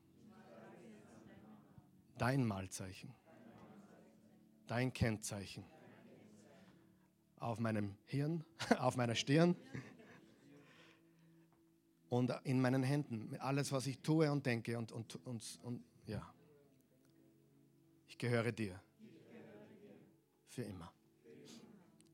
[2.19, 3.15] Dein Malzeichen.
[4.66, 5.65] Dein Kennzeichen.
[7.43, 8.44] Auf meinem Hirn,
[8.78, 9.56] auf meiner Stirn
[12.09, 13.36] und in meinen Händen.
[13.40, 16.23] Alles, was ich tue und denke und, und, und, und ja.
[18.06, 18.81] Ich gehöre dir.
[20.51, 20.93] Für immer.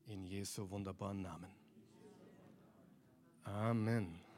[0.07, 1.51] In Jesu wunderbaren Namen.
[3.43, 4.28] Amen.